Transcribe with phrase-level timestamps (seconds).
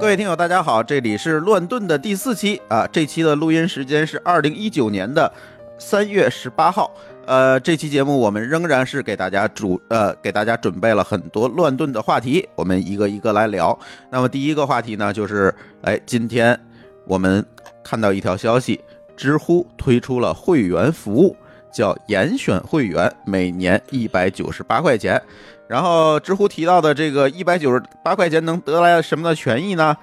[0.00, 2.86] 各位听友，大家好，这里是乱炖的第四期啊。
[2.92, 5.30] 这期的录音时间是二零一九年的
[5.76, 6.94] 三月十八号。
[7.26, 13.76] 呃，这期节目我们仍然是给大家主呃给大家准备了很多乱炖的话题，我们一个一个来聊。
[14.08, 16.58] 那么第一个话题呢，就是哎，今天
[17.04, 17.44] 我们
[17.82, 18.80] 看到一条消息，
[19.16, 21.36] 知乎推出了会员服务，
[21.72, 25.20] 叫严选会员，每年一百九十八块钱。
[25.68, 29.96] 然后知乎提到的这个一百九十八块钱能得来什么的权益呢？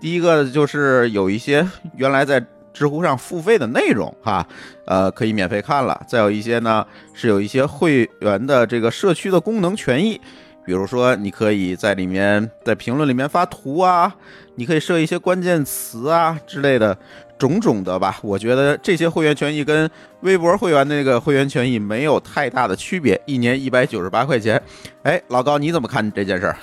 [0.00, 4.46] 第一个就是有一些原来在知乎上付费的内容哈，
[4.86, 6.00] 呃，可以免费看了。
[6.08, 10.18] 再有一些呢，是有一些会员的这个社区的功能权益，
[10.64, 14.14] 比如说你可以在里面在评论里面发图啊，
[14.54, 16.96] 你可以设一些关键词啊之类的。
[17.40, 19.90] 种种的吧，我觉得这些会员权益跟
[20.20, 24.60] 微博会员那个会员权益没有太大的区别，一年一百九十八块钱。
[25.04, 26.56] 哎，老高你怎么看这件事儿？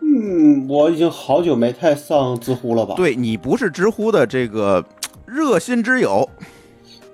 [0.00, 2.94] 嗯，我已经好久没太上知乎了吧？
[2.96, 4.84] 对你不是知乎的这个
[5.26, 6.30] 热心之友。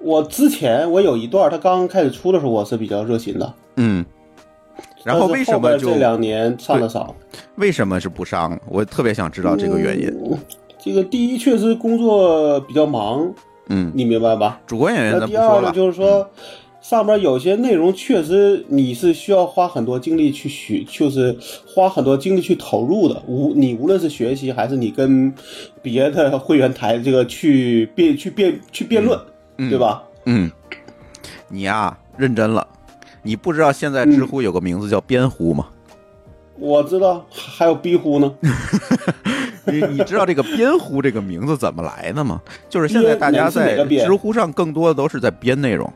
[0.00, 3.54] 我之前我有一段，他刚开始出的时候，我是比较热心的。
[3.76, 4.04] 嗯。
[5.04, 7.14] 然后为什么就这两年上的少？
[7.56, 8.56] 为什么是不上？
[8.68, 10.12] 我特别想知道这个原因。
[10.84, 13.32] 这个第一确实工作比较忙，
[13.68, 14.60] 嗯，你明白吧？
[14.66, 16.28] 主观原因那第二呢，就是说
[16.80, 23.22] 上边有些内容确实你是需要花很多精力去学，就是花很多精力去投入的。
[23.28, 25.32] 无你无论是学习还是你跟
[25.80, 29.16] 别的会员台这个去辩去辩去辩论，
[29.56, 30.02] 对吧？
[30.26, 30.50] 嗯，
[31.48, 32.66] 你呀认真了，
[33.22, 35.68] 你不知道现在知乎有个名字叫边乎吗？
[36.58, 38.32] 我知道，还有逼乎呢。
[39.64, 42.40] 你你知道这个编乎这个名字怎么来的吗？
[42.68, 45.86] 就是现在大家在知乎上更多的都是在编内容。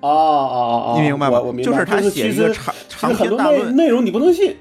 [0.00, 0.92] 哦哦哦！
[0.96, 1.40] 你明白吗？
[1.62, 4.56] 就是他写一个长长篇大论，内容你不能信。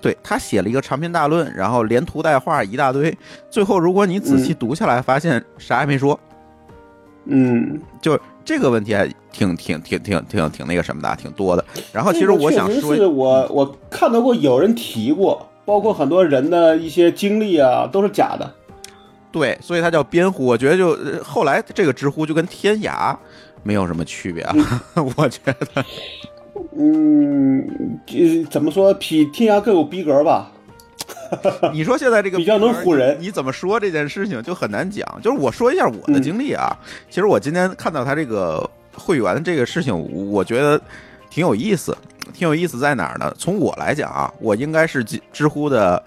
[0.00, 3.16] 对他写了一个长篇大论，然后连图带画一大堆，
[3.50, 6.18] 最后如果你仔细读下来，发现啥也没说。
[7.24, 11.62] 嗯，就这个问题还挺挺挺挺挺挺那个什么的，挺多的。
[11.92, 15.46] 然后其实我想说，是我我看到过有人提过。
[15.66, 18.54] 包括很多人的一些经历啊，都是假的。
[19.30, 20.46] 对，所以它叫编乎。
[20.46, 23.14] 我觉得就后来这个知乎就跟天涯
[23.62, 24.56] 没有什么区别啊。
[25.14, 25.84] 我觉得，
[26.74, 28.00] 嗯，
[28.50, 30.50] 怎么说比天涯更有逼格吧？
[31.72, 35.06] 你说现在这个比较能唬人，你怎么说这件事情就很难讲。
[35.22, 36.76] 就是我说一下我的经历啊。
[37.08, 40.80] 其实我今天看到他这个会员这个事情，我觉得
[41.30, 41.96] 挺有意思。
[42.34, 43.34] 挺有意思在哪儿呢？
[43.38, 45.02] 从我来讲啊，我应该是
[45.32, 46.00] 知乎的，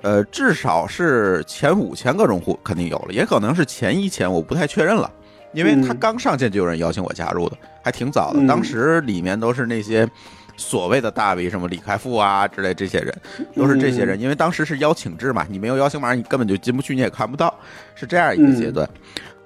[0.00, 5.10] 呃，至少是前五千个用户肯定有了，也可能是前一千，我不太确认了，
[5.52, 8.44] 因为他刚上线就有人邀请我加入的，还挺早的。
[8.46, 10.08] 当时里面都是那些
[10.60, 13.14] 所谓的大 V，什么李开复啊之类这些人，
[13.56, 17.52] 都是这些人，因为当时是邀请制嘛，你没有邀请码，你根本就进不去，你也看不到，
[17.94, 18.88] 是这样一个阶段。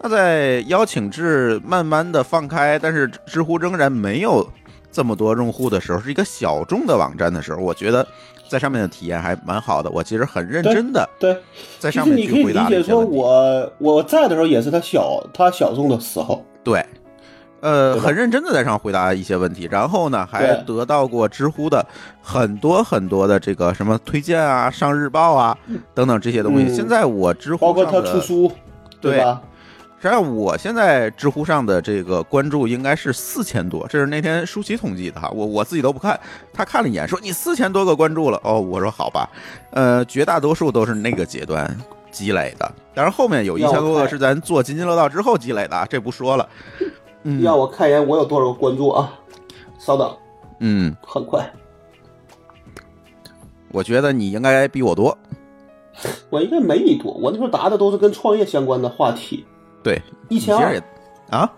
[0.02, 4.46] 那在邀请制慢慢的放开，但是知乎仍然没有。
[4.92, 8.06] 这么多用户的时候，是一个小众的网站的时候，我觉得
[8.48, 9.90] 在上面的体验还蛮好的。
[9.90, 11.36] 我其实很认真的对，
[11.80, 16.86] 在上面去回答一些说我我在的时候也是他小他小众的时候，对，
[17.64, 21.84] 呃，很认真的在上回答一些问题，然后呢，还得到过知乎的
[22.20, 25.56] 很多很多的这个什么推荐啊、上日报啊
[25.94, 26.74] 等等这些东西。
[26.74, 28.52] 现在我知乎包括他出书，
[29.00, 29.18] 对。
[29.18, 29.40] 吧？
[29.98, 36.20] 实际上，我现在知乎上的这个关注应该是四千多，这是那天舒淇统计的哈，我我自己都不看，
[36.52, 38.38] 他看了一眼说你四千多个关注了？
[38.44, 39.26] 哦，我说好吧，
[39.70, 41.74] 呃，绝大多数都是那个阶段
[42.10, 46.46] 积累的，当然后面有一千多个是咱做津津乐道之后积累的，这不说了。
[47.24, 49.12] 嗯，让我看一眼我有多少个关注啊？
[49.78, 50.16] 稍等，
[50.60, 51.44] 嗯，很快。
[53.72, 55.18] 我觉得你应该比我多，
[56.30, 59.44] 我应该没你多，我那时候答的都是跟创业相关的话题。
[59.82, 60.80] 对，一千二
[61.28, 61.52] 啊，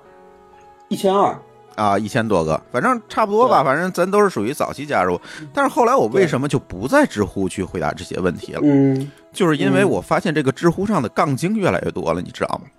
[0.88, 1.38] 一千二
[1.74, 3.62] 啊，一千多个，反正差不多吧。
[3.62, 5.20] 反正咱都是属于早期加入，
[5.52, 8.60] 但是后来我为什么就不在知乎去回答这些问题了？
[8.64, 12.70] 嗯，就是因为我发现这个知乎上的杠精越来越多了，你知道吗？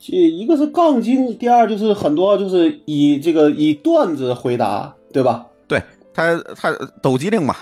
[0.00, 5.46] 这一个是杠精，第二就是很多就是以这个以段子回答，对吧？
[5.68, 5.82] 对
[6.14, 7.54] 他他抖机灵嘛，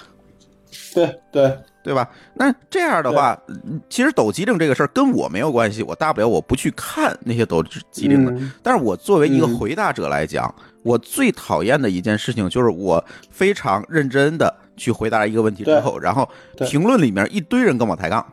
[0.95, 1.59] 对对。
[1.85, 2.07] 对吧？
[2.35, 3.41] 那这样的话，
[3.89, 8.53] 其实抖机灵这个事儿跟我没有关系，我大不了我不去看那些抖机灵的。
[8.63, 16.29] 但是我作为一个回答者来讲，我最讨厌的一件事情就是我非常认真的去回答一个问题之后，然后
[16.69, 18.27] 评论里面一堆人跟我抬杠。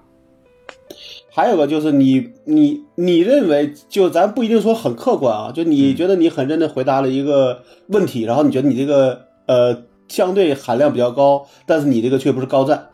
[1.35, 12.87] 还有个就是你你你认为就咱不一定说很客观啊，就你觉得你很认真回答了一个问题，然后你觉得你这个呃相对含量比较高，但是你这个却不是高赞。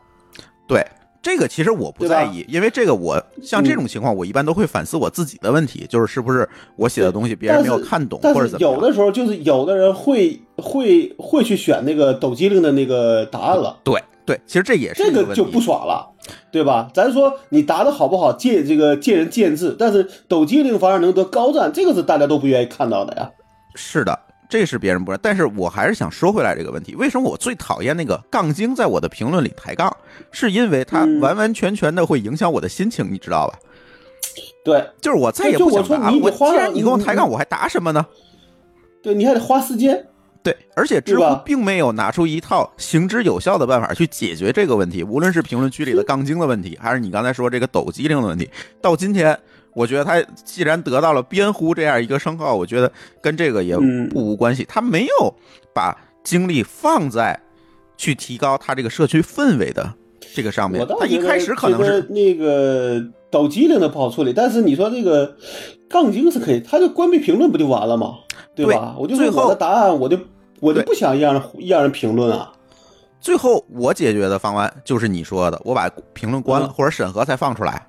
[0.67, 0.83] 对，
[1.21, 8.73] 这个其实我不在意，因为这个我像这种情况，我一般都会反思我自己的问题，就是是不是我写的东西别人没有看懂，或者怎么样。
[8.73, 13.77] 有的时候就是有的人会会会去选那个抖机灵的那个答案了。
[13.83, 14.01] 对
[14.31, 16.09] 对，其实这也是这个就不爽了，
[16.51, 16.89] 对吧？
[16.93, 23.29] 咱说你答的好不好，见这个见仁见智，但是抖机灵反而能得高赞，这个是大家都不愿意看到的呀。
[23.75, 24.17] 是的。
[24.49, 29.89] 这是别人不认，但是我还是想说回来这个问题：为什么我最讨厌那个杠精在我的评论里抬杠？
[30.29, 33.57] 是因为他完完全全的会影响我的心情，你知道吧？
[34.65, 36.17] 对，就是我再也不想答了。
[36.21, 38.05] 我既然你跟我抬杠，我还答什么呢？
[39.01, 40.05] 对，你还得花时间。
[40.43, 48.49] 对，而且知乎并没有拿出一套行之有效的办法去解决这个问题，无论是评论区里的杠精的问题，还是你刚才说这个抖机灵的问题，
[48.81, 49.37] 到今天。
[49.73, 52.91] 我觉得他既然得到了边呼这样一个称号，我觉得
[53.21, 53.77] 跟这个也
[54.09, 54.65] 不无关系。
[54.67, 55.33] 他没有
[55.73, 57.39] 把精力放在
[57.95, 59.95] 去提高他这个社区氛围的
[60.33, 60.85] 这个上面。
[60.99, 65.35] 他一开始可能是那个抖机灵的不好处理，但是你说这个
[65.89, 68.15] 杠精是可以，他就关闭评论不就完了吗？
[68.55, 68.95] 对吧？
[68.97, 70.17] 我就说我的答案，我就
[70.59, 72.51] 我就不想让人让人评论啊。
[73.19, 77.87] 最后我解决的方案就是你说的，我把评论关了或者审核才放出来。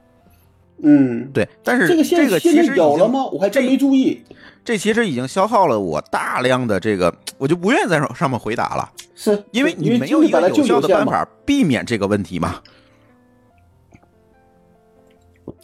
[0.84, 3.25] 嗯，对，但是这个这个其实有了吗？
[3.32, 4.20] 我还真没注意。
[4.64, 8.90] 这其实已经消耗了我大量的这个，我就不愿意在上面回答了。
[9.14, 12.61] 是因为你没有一个有效的办法避免这个问题嘛？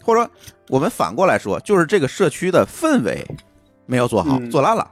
[0.05, 0.31] 或者说，
[0.69, 3.26] 我们反过来说，就是这个社区的氛围
[3.87, 4.88] 没有做好，做烂了。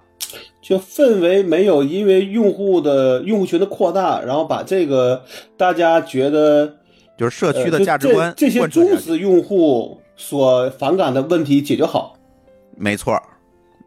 [0.61, 5.25] 就氛围没有因为用户的用户群的扩大，然后把这个
[5.57, 6.79] 大家觉得。
[7.19, 12.17] 就是社区的价值观，这些忠实用户所反感的问题解决好，
[12.77, 13.21] 没错，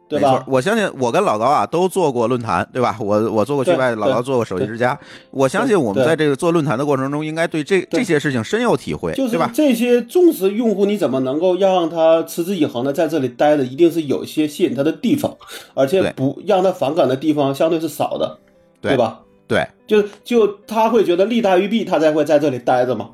[0.08, 0.44] 对吧？
[0.48, 2.96] 我相信我跟老高啊都做过论坛，对吧？
[3.00, 4.98] 我我做过去外，老高做过手机之家。
[5.32, 9.52] 我相信我们在这个做论坛的过程中，应该对这这些事情深有体会，对吧？
[9.54, 13.64] 这些忠实用户，你怎么能够让他持之以恒的在这里待着？
[13.64, 15.36] 一定是有一些吸引他的地方，
[15.74, 18.38] 而且不让他反感的地方相对是少的，
[18.82, 19.22] 对吧？
[19.48, 23.10] 对，就就他会觉得利大于弊，他才会在这里待着嘛。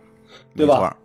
[0.58, 0.96] 对吧？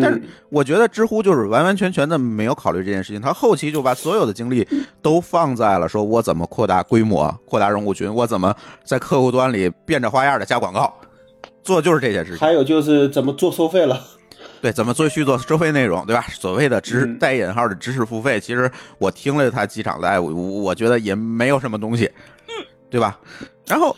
[0.00, 4.66] 但是我觉得知乎就是完完全全的没有考虑这件事情，他后期就把所有的精力
[5.00, 8.54] 都放在了说我怎么扩大规模、扩大用户群，我怎么
[8.84, 10.92] 在客户端里变着花样的加广告，
[11.62, 12.40] 做的就是这件事情。
[12.40, 14.00] 还有就是怎么做收费了？
[14.60, 16.24] 对，怎么做去做收费内容，对吧？
[16.30, 22.10] 所谓的知带引号的知识付费，其实我听了他几场来，我我觉得也没有什么东西，
[22.90, 23.18] 对吧？
[23.66, 23.94] 然后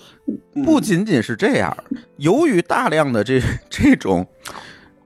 [0.64, 1.74] 不仅仅是这样，
[2.16, 3.40] 由于大量的这
[3.70, 4.26] 这种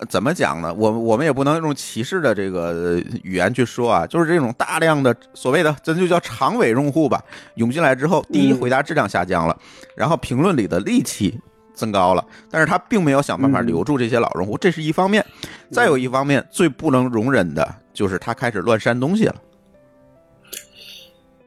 [0.09, 0.73] 怎么讲呢？
[0.75, 7.23] 我我们也不能用歧视的这个语言去说啊，就是这种大量的所谓的咱就叫长尾用户吧，
[7.55, 9.57] 涌进来之后，第一回答质量下降了，
[9.97, 11.39] 然后评论里的戾气
[11.75, 15.25] 增高了，但是他并没有想办法留住这些老用户，这是一方面。
[15.71, 19.35] 再有一方面，最不能容忍的就是他开始乱删东西了。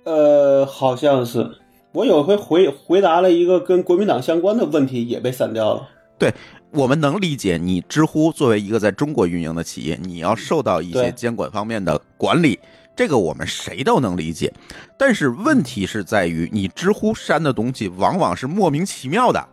[0.04, 1.60] 呃，好像是。
[1.92, 5.88] 我有回回回答了一个跟国民党相关的问题，也被删掉了。
[6.20, 6.34] 对
[6.76, 12.60] 我们能理解，你知乎作为一个在中国运营的企业，你要受到一些监管方面的管理，
[12.96, 14.54] 这个我们谁都能理解。
[14.98, 19.48] 但是问题是在于，你知乎删的东西往往是莫名其妙的，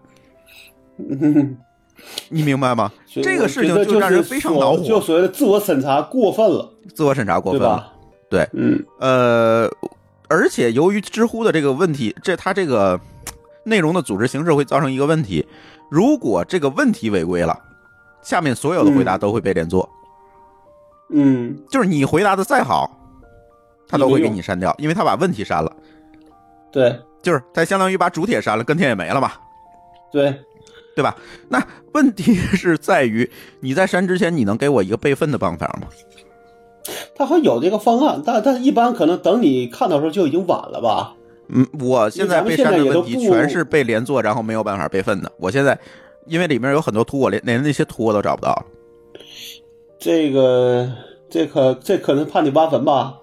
[2.29, 2.91] 你明白吗？
[3.23, 7.63] 这个事情就让人非常恼火，就所谓的自我审查过分了，自我审查过分。
[7.63, 7.93] 了，
[8.29, 9.71] 对，嗯，呃。
[10.29, 12.99] 而且由于知乎的这个问题，这它这个
[13.65, 15.47] 内容的组织形式会造成一个问题：
[15.93, 17.55] 如果这个问题违规了，
[18.23, 19.87] 下面所有的回答都会被连坐。
[21.11, 22.91] 嗯，就是你回答的再好，
[23.87, 25.71] 他都会给你删掉，因为他把问题删了。
[26.71, 29.33] 对，就是他相当于把主帖删了，跟帖也没了嘛。
[30.11, 30.35] 对，
[30.97, 31.15] 对吧？
[31.51, 33.31] 那问题是在于
[33.61, 35.89] 你在删之前，你能给我一个备份的办法吗？
[37.15, 41.13] 他会有这个方案，但但一般可能等你看到时候就已经晚了吧。
[41.55, 45.31] 嗯，我现在被删的问题全是被连坐，然后没有办法备份的。
[45.37, 45.79] 我现在
[46.27, 48.65] 因为里面有很多图，我连连那些图我都找不到。
[49.99, 50.91] 这个
[51.29, 53.15] 这可这可能怕你挖坟吧？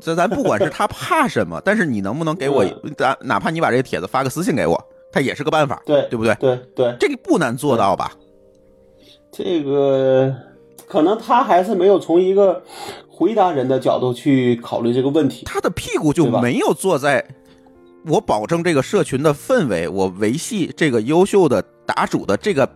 [0.00, 2.64] 这咱不管是他怕什么，但是你能不能给我，
[2.96, 4.78] 咱哪怕你把这个帖子发个私信给我，
[5.10, 6.34] 他也是个办法，对对不对？
[6.34, 8.12] 对对，这个不难做到吧？
[9.30, 10.34] 这个。
[10.88, 12.62] 可能他还是没有从一个
[13.14, 17.22] 回答人的角度去考虑这个问题，他的屁股就没有坐在
[18.06, 22.68] 我保证这个社群的氛围，我维系这个优秀的答主的这个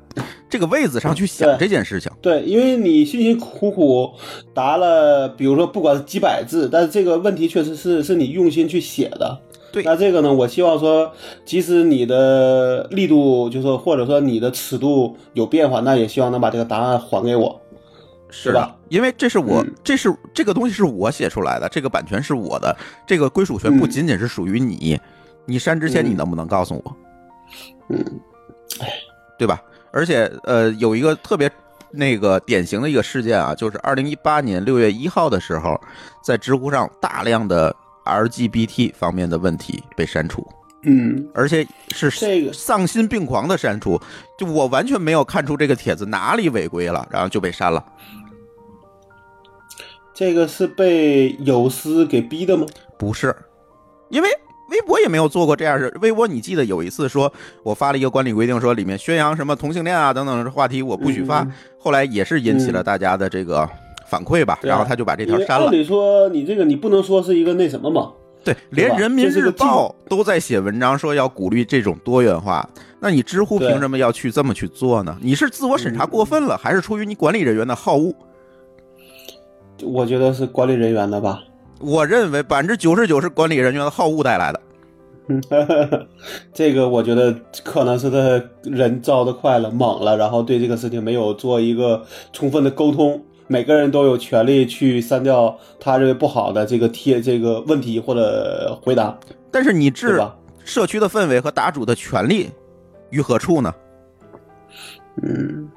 [0.49, 2.13] 这个位子上去想这件事情。
[2.21, 4.13] 对，因为你辛辛苦苦
[4.55, 9.41] 答了，比如说不管是几百字，但是这个问题确实是是你用心去写的。
[9.73, 11.11] 对那这个呢，我希望说，
[11.45, 17.61] 即使你的力度，就是说或者说你的尺度有变化，那也希望能把这个答案还给我。
[18.31, 19.75] 是的因为这是我，嗯。
[19.85, 23.91] 这是这个东西是我写出来的，这个版权是我的，这个归属权不嗯。
[23.91, 25.01] 仅仅是属于你，
[25.45, 26.11] 你删之前嗯。
[26.11, 26.97] 你能不能告诉我？
[27.89, 28.05] 嗯，
[29.39, 29.63] 对吧？
[29.93, 31.51] 而且呃，有一个特别
[31.91, 35.81] 那个典型的一个事件啊，就是二零一八年六月一号的时候，
[36.23, 40.47] 在知乎上大量的 LGBT 方面的问题被删除，
[40.89, 44.01] 嗯，而且是这个丧心病狂的删除，
[44.39, 47.85] 就我完全没有看出这个帖子哪里违规了，然后就被删了。
[50.15, 52.65] 这个是被有司给逼的吗？
[52.97, 53.35] 不是，
[54.09, 54.29] 因为
[54.71, 55.93] 微博也没有做过这样事。
[56.01, 57.31] 微博你记得有一次说，
[57.65, 63.69] 我发了一个管理规定，说里面宣扬什么同性恋啊等等话题我不许发，嗯后来也是引起了大家的这个
[64.09, 65.73] 反馈吧，然后他就把这条删了按。
[65.73, 68.13] 理说你这个你不能说是一个那什么嘛？
[68.47, 72.69] 对，连人民日报都在写文章说要鼓励这种多元化，
[73.01, 75.19] 那你知乎凭什么要去这么去做呢？
[75.21, 78.15] 你是自我审查过分了，还是出于你管理人员的好恶？
[79.83, 81.43] 我觉得是管理人员的吧。
[81.81, 84.61] 我认为百分之九十九是管理人员的好恶带来的。
[85.27, 85.43] 嗯，
[86.55, 87.35] 这个我觉得
[87.65, 93.21] 可能是他人造的快了、猛了，然后对这个事情没有做一个充分的沟通。
[93.47, 99.17] 每个人都有权利去删掉他认为不好的这个贴这个问题或者回答，
[99.51, 100.21] 但是你置？
[100.65, 102.51] 社区的氛围和答主的权利
[103.11, 103.73] 于何处呢？
[105.23, 105.71] 嗯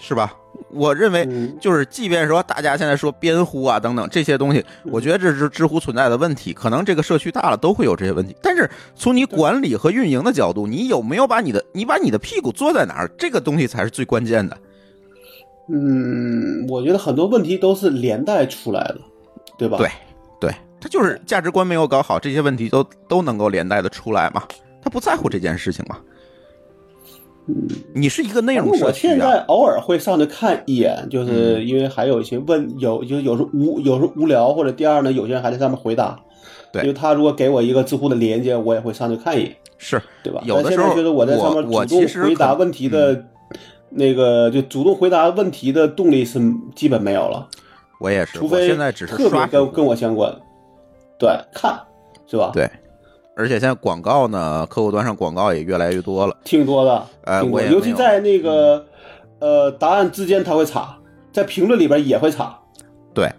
[0.00, 0.34] 是吧？
[0.68, 6.52] 我认为嗯就是，即便说大家现在说边呼啊等等这些东西，我觉得这是知乎存在的问题。
[6.52, 14.58] 可能这个社区大了都会有这些问题，但是从你管理和运营的角度，你有没有把你的你把你的屁股坐在哪儿，这个东西才是最关键的。
[15.68, 18.98] 嗯，我觉得很多问题都是连带出来的，
[19.56, 19.78] 对吧？
[19.78, 19.88] 对
[20.40, 20.50] 对，
[20.80, 24.42] 他就是价值观没有搞好，这些问题都都能够连带的出来嘛。
[24.82, 25.96] 他不在乎这件事情嘛。
[27.48, 36.18] 嗯你是一个内容社区啊，现在偶尔会上去看一眼，就是因为还有一些问有就有时候无有时候无聊，或者第二呢，有些人还在上面回答。
[36.72, 40.40] 对因为他如果给我一个知乎的连接，我也会上去看一眼，是对吧？
[40.46, 43.24] 有的时候觉得我在上面主动我我其实回答问题的，
[43.94, 46.40] 那个就主动回答问题的动力是
[46.74, 47.46] 基本没有了，
[47.98, 50.34] 我也是，我除非现在只是特别刷跟跟我相关，
[51.18, 51.78] 对，看
[52.26, 52.50] 是吧？
[52.52, 52.70] 对，
[53.36, 56.36] 而且现在广告呢，客户端上广告也越来越多了。
[56.44, 58.84] 挺多的，哎我尤其在那个
[59.38, 60.96] 呃答案之间他会插，
[61.32, 62.58] 在评论里边也会插。
[63.14, 63.30] 对，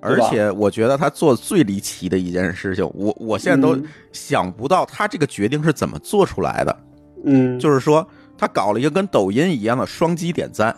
[0.00, 3.84] 而且我觉得他做最离奇的一件事情，我我现在都嗯。
[4.12, 6.76] 想不到他这个决定是怎么做出来的。
[7.24, 8.06] 嗯，就是说，
[8.42, 10.76] 他搞了一个跟抖音一样的双击点赞，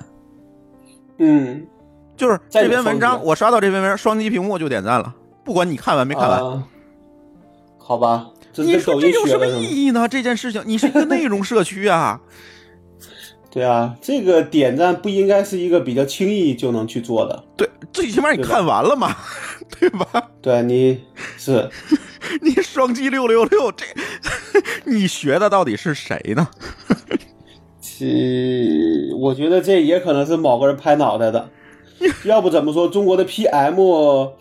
[1.17, 1.67] 嗯，
[2.15, 6.45] 就是这篇文章我刷到这篇文章，双击屏幕就点赞了，不管你看完没看完。
[6.45, 6.63] 啊
[7.79, 9.47] 好吧，你说这有什么？
[9.47, 10.07] 意义呢？
[10.07, 12.21] 这件事情，你是一个内容社区啊，
[13.51, 17.45] 对啊，这个点赞不应该是一个比较轻易就能去做的。
[17.57, 19.17] 对，最起码你看完了嘛，
[19.81, 20.29] 对吧？
[20.43, 21.03] 对你
[21.39, 21.71] 是
[22.43, 23.87] 你双击六六六，这
[24.85, 26.47] 你学的到底是谁呢？
[27.97, 31.49] 其，我觉得这也可能是某个人拍脑袋的。
[32.25, 34.33] 要不怎么说中国的 PM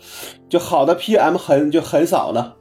[0.48, 2.52] 就好的 PM 很就很少呢，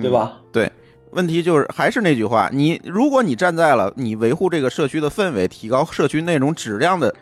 [0.00, 0.40] 对吧？
[0.50, 0.72] 对，
[1.10, 7.14] 问题就是还是那句话，你如果你站在了你维护这个社区的氛围、提高社区内容质量的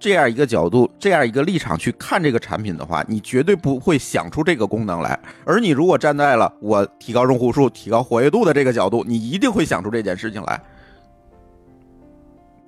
[0.00, 5.16] 这样一个角度、这样一个立场去看这个产品的话，你绝对不会想出这个功能来。
[5.44, 10.60] 而你如果站在了我提高用户数、提高活跃度的这个角度，你一定会想出这件事情来，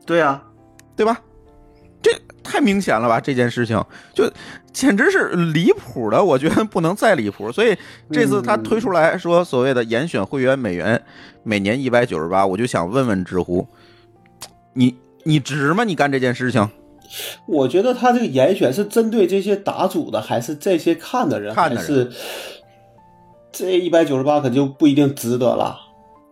[0.07, 0.43] 对啊，
[0.97, 1.21] 对吧？
[2.03, 2.11] 这
[2.43, 3.19] 太明显了吧？
[3.19, 3.83] 这件事情
[4.15, 4.31] 就
[4.73, 7.51] 简直是离谱的，我觉得不能再离谱。
[7.51, 7.77] 所以
[8.11, 11.03] 这次他推出来说所谓的严选会员美元
[11.43, 13.67] 每年一百九十八，我就想问问知乎，
[14.75, 15.85] 你你值吗？
[15.85, 16.69] 你干这件事情？
[17.47, 22.11] 我觉得他这个严选是针对这些打主的，还是这些看的人，看的人还是
[23.53, 25.79] 这一百九十八可就不一定值得了。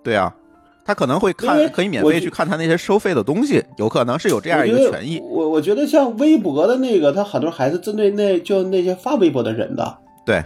[0.03, 0.35] 对啊，
[0.85, 5.21] 他可能会看，可以免费去看他那些收费的东西，有可能是有这样一个权益。
[5.21, 9.99] 我我觉得像微博的那个，他很多还是针对那就那些发微博的人的。
[10.27, 10.43] 对，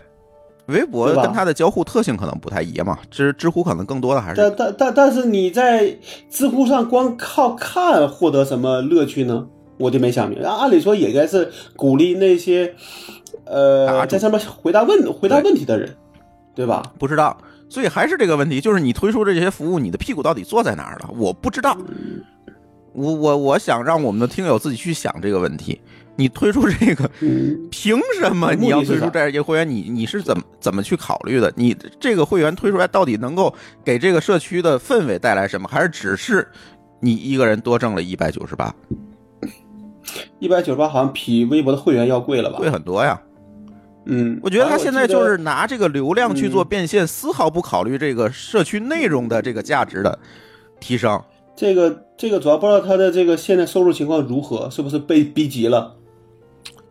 [0.66, 5.96] 微博跟它的交互特性可能不太一样嘛，知知乎可能更多的还是但但但但是你在
[6.28, 9.46] 知乎上光靠看获得什么乐趣呢？
[9.78, 10.48] 我就没想明白。
[10.48, 12.74] 按理说也应该是鼓励那些
[13.44, 15.94] 呃主在上面回答问回答问题的人，
[16.54, 16.82] 对吧？
[16.98, 17.36] 不知道，
[17.68, 21.11] 所以还是这个问题，就是你推出这些服务，你的屁股到底坐在哪儿了？
[21.16, 21.76] 我不知道。
[22.92, 25.80] 我我我想让我们的听友自己去想这个问题。
[26.18, 29.68] 你推出这个，嗯，凭什么你要推出这样一个会员？
[29.68, 31.52] 你你是怎么怎么去考虑的？
[31.56, 33.54] 你这个会员推出来到底能够
[33.85, 35.68] 给这个社区的氛围带来什么？
[35.68, 36.49] 还是只是
[37.00, 38.75] 你一个人多挣了一百九十八，
[40.38, 42.56] 一百九十八好像比微博的会员要贵了吧？
[42.56, 43.20] 贵很多呀？
[44.06, 50.18] 嗯，我觉得他现在就是拿这个流量去做变现，丝毫不考虑这个社区内容的这个价值的
[50.80, 51.20] 提升。
[51.54, 55.94] 这个这个主要不知道他的这个现在收入情况如何，是不是被逼急了？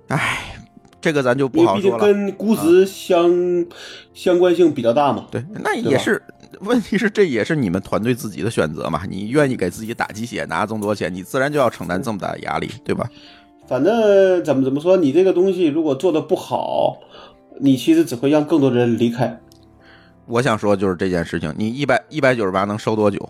[0.09, 0.55] 唉，
[0.99, 1.99] 这个咱就不好说了。
[1.99, 3.65] 跟估值相、
[4.13, 5.27] 相关性比较大嘛。
[5.31, 6.21] 对，那也是。
[6.61, 9.01] 问题是，这也是你们团队自己的选择嘛？
[9.09, 13.09] 你愿意给自己打鸡血，拿这么多钱，你自然就要承担这么大的压力，对吧？
[13.67, 16.97] 反正怎么怎么说，你这个东西如果做的不好，
[17.59, 19.39] 你其实只会让更多人离开。
[20.27, 23.29] 我想说就是这件事情，你一百一百九十八能收多久？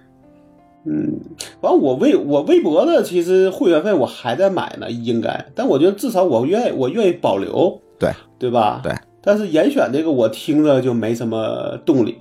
[0.84, 1.20] 嗯，
[1.60, 8.80] 完我微我微博的其实会员费我还在买呢，应该，但我觉得至少我愿意我愿意保留，对对吧？
[8.82, 8.94] 对。
[9.20, 12.16] 但是严选这个我听着就没什么动力。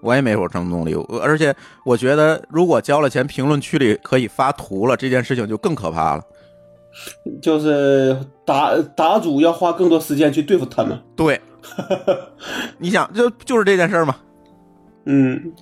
[0.00, 6.22] 我也没有什么动力，我而且我觉得，如果交了钱，评论区里可以发图了，这件事情就更可怕了。
[7.40, 10.98] 就是打打主要花更多时间去对付他们。
[11.16, 11.40] 对，
[12.78, 14.16] 你想，就就是这件事儿嘛。
[15.06, 15.52] 嗯，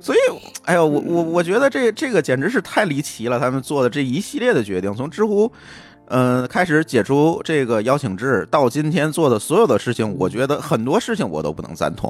[0.00, 0.18] 所以，
[0.64, 5.50] 哎呦，我我我觉得这这个简直是太离奇了，他们做的这一系列的决定，从知乎，
[6.06, 12.08] 嗯、开始解除这个邀请制，到今天做的所有的事情，我觉得很多事情我都不能赞同。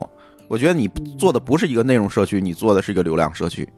[0.49, 0.87] 我觉得你
[1.19, 3.69] 做的不是一个内容社区，你做的是一个流量社区。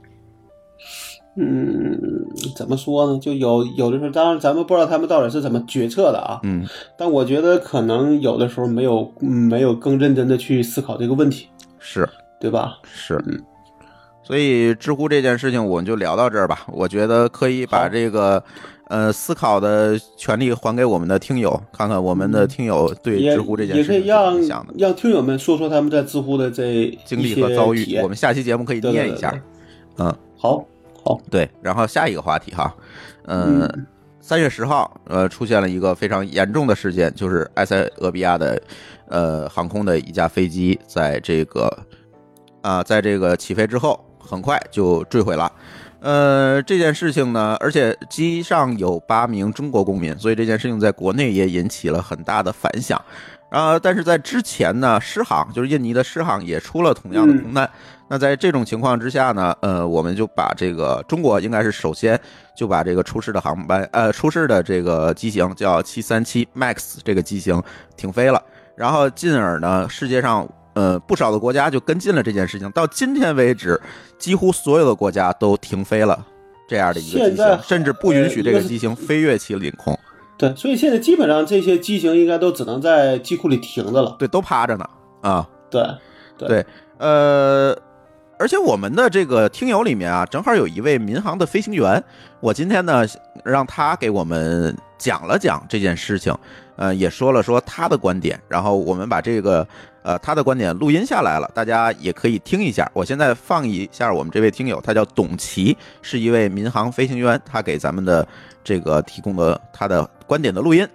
[1.38, 2.26] 嗯，
[2.57, 3.18] 怎么说呢？
[3.21, 6.40] 就有有的时候，当然咱们不知道他们到底是怎么决策的啊。
[6.42, 6.66] 嗯，
[6.97, 11.47] 但我觉得可能有的时候没有嗯没有更认真的去思考这个问题，
[11.78, 12.09] 是
[12.40, 12.78] 对吧？
[12.85, 13.14] 是。
[13.26, 13.40] 嗯
[14.25, 16.66] 所以知乎这件事情，我们就聊到这儿吧。
[16.71, 18.45] 我觉得可以把这个
[18.88, 24.75] 呃思考的权利还给我们的听友，看看我们的听友对知乎这件事情是怎么让想的。
[24.76, 29.40] 让听友们说说他们在知乎的这经历和遭遇，我们下期节目可以念一下对。
[29.97, 30.66] 嗯，好好，
[31.30, 31.48] 对。
[31.62, 32.74] 然后下一个话题哈，
[33.26, 33.86] 嗯，嗯
[34.20, 38.60] 三月十号，呃，出现了一个非常严重的事件，就是埃塞俄比亚的
[39.08, 41.71] 呃航空的一架飞机在这个
[42.60, 45.50] 啊、在这个起飞之后，很快就坠毁了。
[46.00, 53.00] 呃，这件事情呢，而且机上有八名中国公民，所以这件事情在国内也引起了很大的反响。
[53.50, 57.68] 啊、但是在之前呢，狮航就是印尼的狮航也出了同样的空难。
[58.08, 62.18] 那在这种情况之下呢，呃，我们就把这个中国应该是首先
[62.56, 67.62] 就把这个出事的航班，呃，出事的这个机型叫七三七 MAX 这个机型
[67.97, 68.42] 停飞了，
[68.75, 73.80] 然后进而呢，世界上呃不少的国家就跟进了这件事情，到今天为止，
[74.18, 76.25] 几乎所有的国家都停飞了
[76.66, 79.99] 这样的一个机型，甚至不允许这个机型飞越其领空，
[80.38, 84.16] 对，所以现在基本上这些机型应该都只能在机库里停着了。
[84.18, 84.88] 对，都趴着呢
[85.21, 85.47] 啊。
[85.71, 85.86] 对，
[86.38, 86.66] 对，
[86.97, 87.76] 呃，
[88.38, 92.02] 而且我们的这个听友里面啊，正好有一位民航的飞行员，
[92.38, 93.04] 我今天呢
[93.44, 96.32] 让他给我们讲了讲这件事情，
[96.76, 99.66] 呃，也说了说他的观点，然后我们把这个
[100.02, 102.88] 呃他的观点录音下来了，大家也可以听一下。
[102.94, 108.26] 我现在放一下我们这位听友，他叫董琦，是一位民航飞行员，他给咱们的
[108.62, 110.86] 这个提供的他的观点的录音。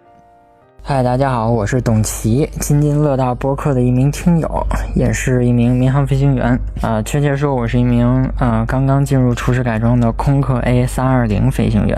[0.85, 6.59] 嗨，大家好，我是董琪，津津乐道播客的一名听友，也是一名民航飞行员。
[6.81, 8.05] 啊、确切说，我是一名
[8.37, 11.97] 呃刚刚进入初始改装的空客 A 三二零飞行员。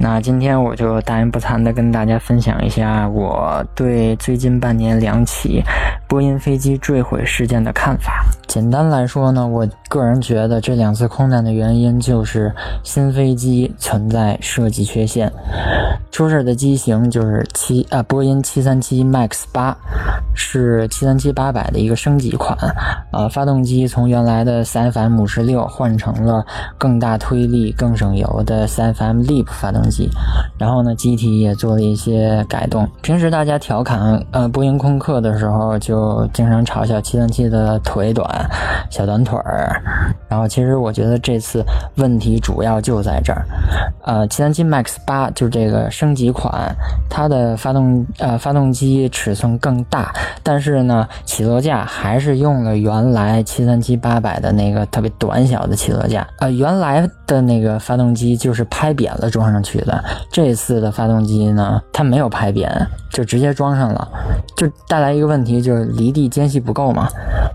[0.00, 5.62] 那今天我就大言不惭地跟大家分享一下我对最近半年两起
[6.06, 8.24] 波音飞机坠毁事件的看法。
[8.46, 15.30] 简单来说呢，我个人觉得这两次空难的原因就是新飞机存在设计缺陷。
[16.10, 19.76] 出事的机型就是七啊波音七三七 MAX 八，
[20.34, 22.56] 是七三七八百的一个升级款，
[23.12, 26.44] 呃，发动机从原来的 CFM 五十六换成了
[26.78, 30.08] 更大推力、更省油的 CFM LEAP 发动机机，
[30.58, 32.88] 然后呢，机体也做了一些改动。
[33.02, 38.28] 平时大家调侃呃波音空客的时候，就经常嘲笑七三七的腿短、
[38.90, 39.80] 小短腿儿，
[40.28, 41.64] 然后其实我觉得这次
[41.96, 43.44] 问题主要就在这儿，
[44.04, 46.74] 呃，七三七 MAX 八就是这个升级款，
[47.08, 56.26] 它的发动呃发动机尺寸更大，但是呢，起落架还是用了原来七三七八百的那个特别短小的起落架。
[56.38, 62.70] 呃，原来的那个发动机就是拍扁了装上去的，这次的发动机呢，它没有拍扁，
[63.10, 64.08] 就直接装上了，
[64.56, 67.08] 就带来一个问题，就是离地间隙不够嘛。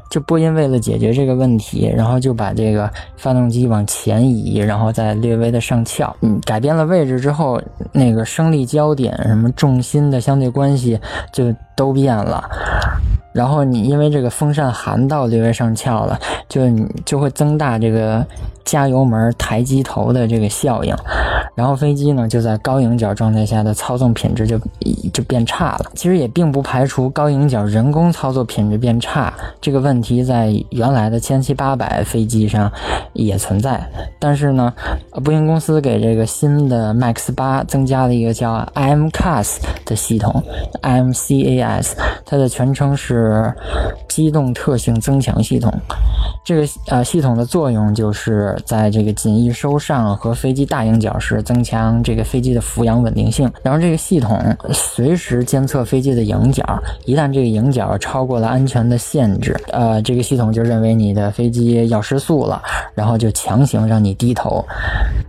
[0.10, 7.60] 就波音为了解决这个问题，然后就把这个发动机往前移，然后再略微的上翘，嗯，改变了位置之后，
[7.92, 11.00] 那个升力焦点、什么重心的相对关系
[11.32, 12.48] 就都变了。
[13.34, 18.24] 然后你因为这个风扇涵道略微上翘了，就你就会增大这个
[18.64, 20.96] 加油门抬机头的这个效应，
[21.56, 24.60] 然后飞机呢就在高迎角状态下的操纵品质就
[25.12, 25.92] 就变差了。
[25.96, 32.72] 其实也并不排除高迎角人工操作品质变差这个问题在原来的千七八百飞机上
[33.14, 33.82] 也存在，
[34.20, 34.74] 但是呢，
[35.24, 40.44] 波音公司给这个新的 MAX 八增加了一个叫 IMCAS 的系统
[40.82, 41.94] ，IMCAS，
[42.26, 43.54] 它的全称是。
[44.10, 45.74] 机动特性增强系统，
[46.46, 53.52] 这个呃系统的作用就是在这个襟翼收上和飞机大迎角时增强这个飞机的俯仰稳定性。
[53.64, 54.38] 然后这个系统
[54.72, 56.64] 随时监测飞机的迎角，
[57.06, 62.62] 一旦这个迎角超过了安全的限制，呃，这个系统就认为你的飞机要失速了，
[62.94, 64.64] 然后就强行让你低头。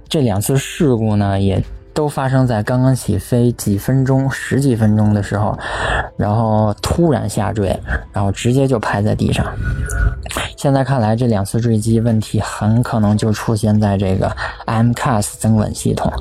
[0.08, 1.62] 这两次事故呢也。
[1.94, 5.56] 都发生在刚刚起飞几分钟、十几分钟的时候，
[6.16, 7.74] 然后突然下坠，
[8.12, 9.46] 然后直接就拍在地上。
[10.56, 14.30] 现在看来，这两次坠机问题很可能就出现在这个
[14.66, 16.12] MCAS 增稳系统。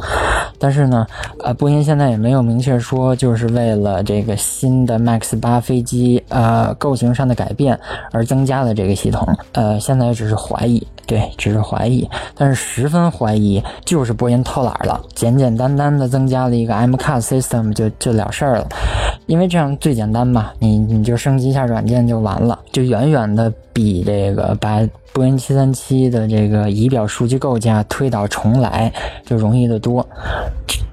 [0.59, 1.05] 但是呢，
[1.43, 7.77] 呃，波音现在也没有明确说，就是为了这个新的 MAX 八飞机呃构型上的改变
[8.11, 9.27] 而增加了这个系统。
[9.53, 12.07] 呃，现在只是怀疑，对，只是怀疑。
[12.35, 15.62] 但是十分怀疑，就是波音偷懒了，简简单。
[15.63, 18.67] 单单的增加了一个 MCAS system 就就了事儿了，
[19.27, 28.91] 因为这样最简单嘛，你你就升级一下软件就完了，就远远的比这个把波音七三七的这个仪表数据构架推倒重来
[29.25, 30.05] 就容易得多。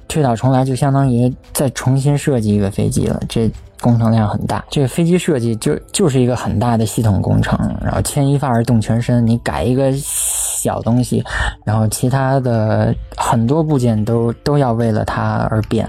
[0.07, 3.51] 推倒重来就相当于再重新设计一个飞机了，这。
[3.81, 11.25] 工程量很大，这个飞机设计就就是一个很大的系统工程，然后牵一发而动全身，你改一个小东西，
[11.65, 15.89] 然后其他的很多部件都都要为了它而变。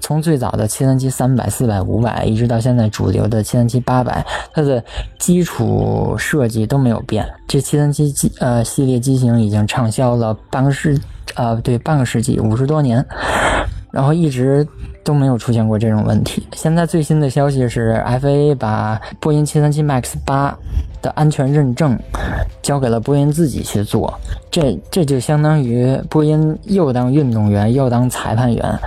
[0.00, 4.82] 从最早的七三七三百、四百、五百，一直到现在主流的七三七八百，它的
[5.18, 7.24] 基础设计都没有变。
[7.46, 11.00] 这七三七机呃系列机型已经畅销了半个世
[11.36, 13.06] 呃对半个世纪五十多年。
[13.90, 14.66] 然后一直
[15.02, 16.46] 都没有出现过这种问题。
[16.52, 20.56] 现在最新的消息是，FA 把波音737 MAX 八
[21.02, 21.98] 的安全认证
[22.62, 24.12] 交给了波音自己去做，
[24.50, 28.78] 这这就相当于波音又当运动员又当裁判员，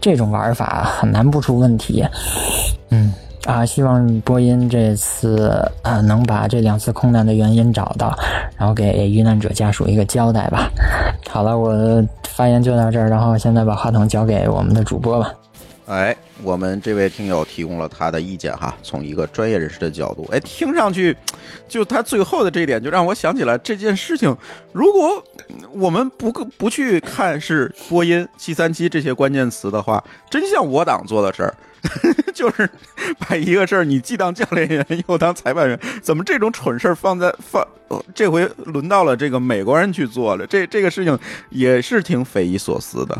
[0.00, 2.04] 这种玩法很难不出问题。
[2.90, 3.12] 嗯。
[3.44, 5.48] 啊，希望波音这次
[5.82, 8.16] 啊能把这两次空难的原因找到，
[8.56, 10.70] 然后给遇难者家属一个交代吧。
[11.28, 15.34] 好了，我发言就到这儿，然后现在把话筒交给我们的主播吧。
[15.86, 21.14] 哎，我们这位听友提供了他的意见哈，从一个专业人士的角度，哎，听上去
[21.66, 24.34] 就他最后的这一点，就让我想起来这件事情。
[24.72, 25.22] 如果
[25.72, 31.54] 我们不不去看是波音七三七这些关键词的话，真像我党做的事儿。
[32.32, 32.68] 就是
[33.18, 37.66] 把一个事儿，你既当教练员又当裁判员，怎么这种蠢事儿放在放，
[38.14, 41.18] 这回轮到了这个美国人去做了，这这个事情
[41.50, 43.16] 也是挺匪夷所思的。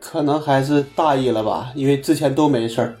[0.00, 2.96] 可能还是大意了吧，因为之前都没事儿。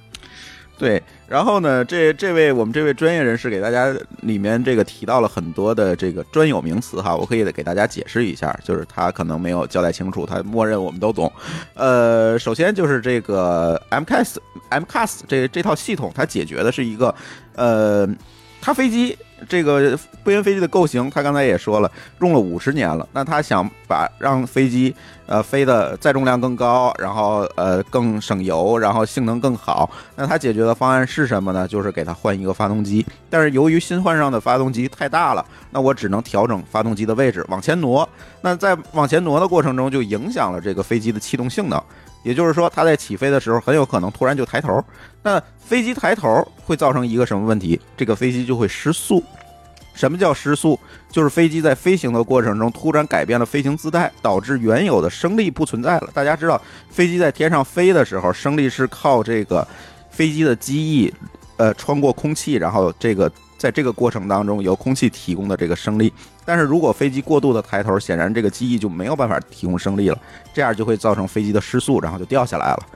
[0.78, 1.02] 对。
[1.28, 11.30] 然后呢，这这位我们这位专业人士给大家里面这个提到了很多的这个专有名词哈，我可以给大家解释一下，就是他可能没有交代清楚，他默认我们都懂。
[11.74, 14.36] 呃，首先就是这个 MCAS
[14.70, 17.14] MCAS 这这套系统，它解决的是一个
[17.56, 18.08] 呃，
[18.62, 19.18] 它飞机。
[19.46, 23.06] 这个波音飞机的构型，他刚才也说了，用了五十年了。
[23.12, 24.94] 那他想把让飞机
[25.26, 29.90] 呃飞的载重量更高，然后呃更省油，然后性能更好。
[30.16, 31.68] 那他解决的方案是什么呢？
[31.68, 33.04] 就是给他换一个发动机。
[33.28, 38.08] 但是由于新换上的发动机太大了，那我只能调整发动机的位置往前挪。
[38.40, 41.82] 那在往前挪的过程中，就影响了这个飞机的气动性能。
[42.24, 44.84] 也就是说，它在起飞的时候很有可能突然就抬头。
[45.22, 47.80] 那飞机抬头会造成一个什么问题？
[47.96, 49.22] 这个飞机就会失速。
[49.94, 50.78] 什么叫失速？
[51.10, 56.10] 就是飞机在飞行的过程中突然改变了飞行姿态，导致原有的升力不存在了。
[56.14, 59.66] 大家知道，飞机在天上飞的时候，升力是靠这个
[60.08, 61.12] 飞机的机翼，
[61.56, 66.12] 呃，穿过空气，然后这个在这个过程当中由空气提供的这个升力。
[66.44, 70.18] 但是如果飞机过度的抬头，显然这个机翼就没有办法提供升力了，
[70.54, 72.86] 这样就会造成飞机的失速，然后就掉下来了。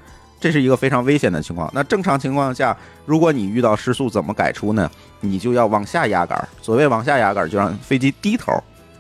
[0.43, 1.71] 这是一个非常危险的情况。
[1.73, 2.77] 那正常情况下，
[3.07, 4.91] 如果你遇到失速，怎么改出呢？
[5.21, 6.49] 你就要往下压杆。
[6.61, 8.53] 所谓往下压杆，就让飞机低头，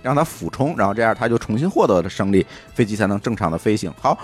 [0.03, 3.93] 让它俯冲，然后这样它就重新获得了升力，飞机才能正常的飞行。
[4.01, 4.17] 好，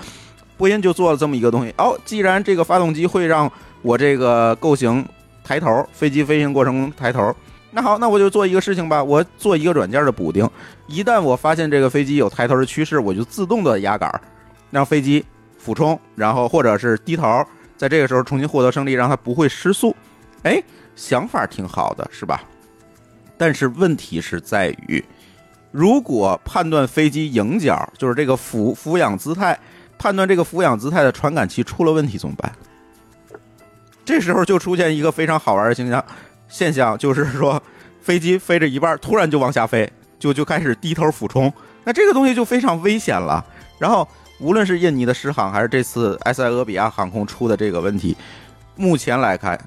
[0.57, 1.75] 波音就做了这么一个东西。
[1.77, 3.51] 哦，既然这个发动机会让
[3.83, 5.05] 我这个构型
[5.43, 7.35] 抬头，飞机飞行过程中抬头，
[7.73, 10.49] 那好，那我就做一个事情吧，我做一个软件的补丁。
[10.87, 14.09] 一旦我发现这个飞机有抬头的趋势，我就自动的压杆，
[14.71, 15.25] 让飞机
[15.59, 17.45] 俯冲，然后或者是低头，
[17.77, 19.95] 在这个时候重新获得胜利，让它不会失速。
[20.45, 20.63] 哎，
[20.97, 22.43] 想法挺好的，是吧？
[23.37, 25.05] 但是问题是在于，
[25.71, 29.59] 如果判断飞机迎角，就是这个俯俯仰姿态，
[29.99, 32.53] 判断这个俯仰姿态的传感器出了问题怎么办？
[34.05, 36.05] 这时候就出现一个非常好玩的现象，
[36.49, 37.63] 现象就是说，
[38.01, 41.53] 飞机飞着一半，突然就往下飞，就就开始低头俯冲，
[41.85, 43.45] 那这个东西就非常危险了。
[43.79, 48.17] 然后，无论是印尼的狮航，还是这次埃塞俄比亚航空出的这个问题，
[48.77, 49.59] 目前来看，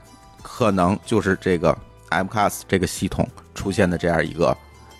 [0.41, 1.77] 可能就是这个
[2.09, 4.55] MCAS 这个系统出现的这样一个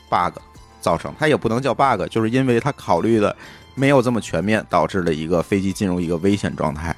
[0.10, 0.38] bug
[0.82, 3.36] 造成，它也不能叫 bug，就是因为它考虑的
[3.76, 6.96] 没有这么全面，导致了一个飞机进入一个危险状态，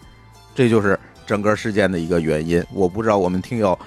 [0.56, 2.64] 这就是整个事件的一个原因。
[2.74, 3.78] 我不知道我们听友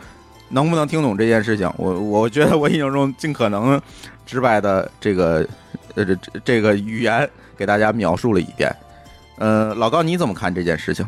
[0.48, 3.80] 能不能听懂这件事情，我我觉得我已经用尽可能
[4.24, 5.44] 直白的这个
[5.96, 8.74] 呃这这个语言给大家描述了一遍。
[9.38, 11.06] 呃，老高你怎么看这件事情？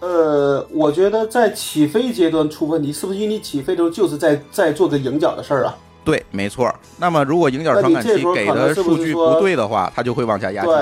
[0.00, 5.74] 呃，我觉得在起飞阶段出问题，是不是因为你起飞的时候就是在在做个迎角的事儿啊？
[6.04, 6.72] 对，没错。
[6.98, 10.74] 那么如果迎角传感器给的数据不对的话，它就会往下压机头。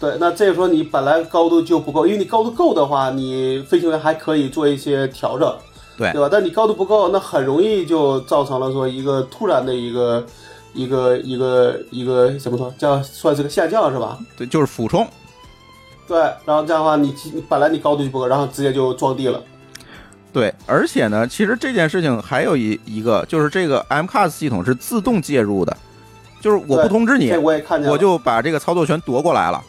[0.00, 5.54] 对，那这个时候你本来高度就不够，因为你高度够的话，你飞行员还可以做一些调整，
[5.96, 6.28] 对对吧？
[6.32, 10.26] 但你高度不够，那很容易就造成了说一个突然的一个
[10.74, 14.18] 一个一个一个怎么说叫算是个下降是吧？
[14.36, 15.06] 对，就是俯冲。
[16.08, 19.42] 对，然后这样的话，你你本来你高度就不够，然后直接就撞地了。
[20.32, 25.76] 对，而且呢，其实这件事情还有一一个，就是这个 MCAS 系统是自动介入的，
[26.40, 29.62] 就是我不通知你，我也看见，我就把这个操作权夺过来了。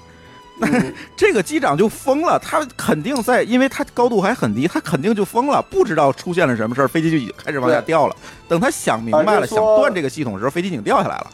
[0.57, 0.67] 那
[1.17, 8.15] 这个机长就疯了，他肯定在，因为他高度还很低，他肯定就疯了，不知道出现了什么事儿，飞机就已经开始往下掉了。
[8.47, 11.31] 等他想明白了，想断这个系统的时候，飞机已经掉下来了。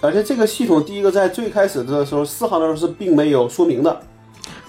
[0.00, 4.00] 而且这个系统，第一个在最开始的时候，四航的时候是并没有说明的。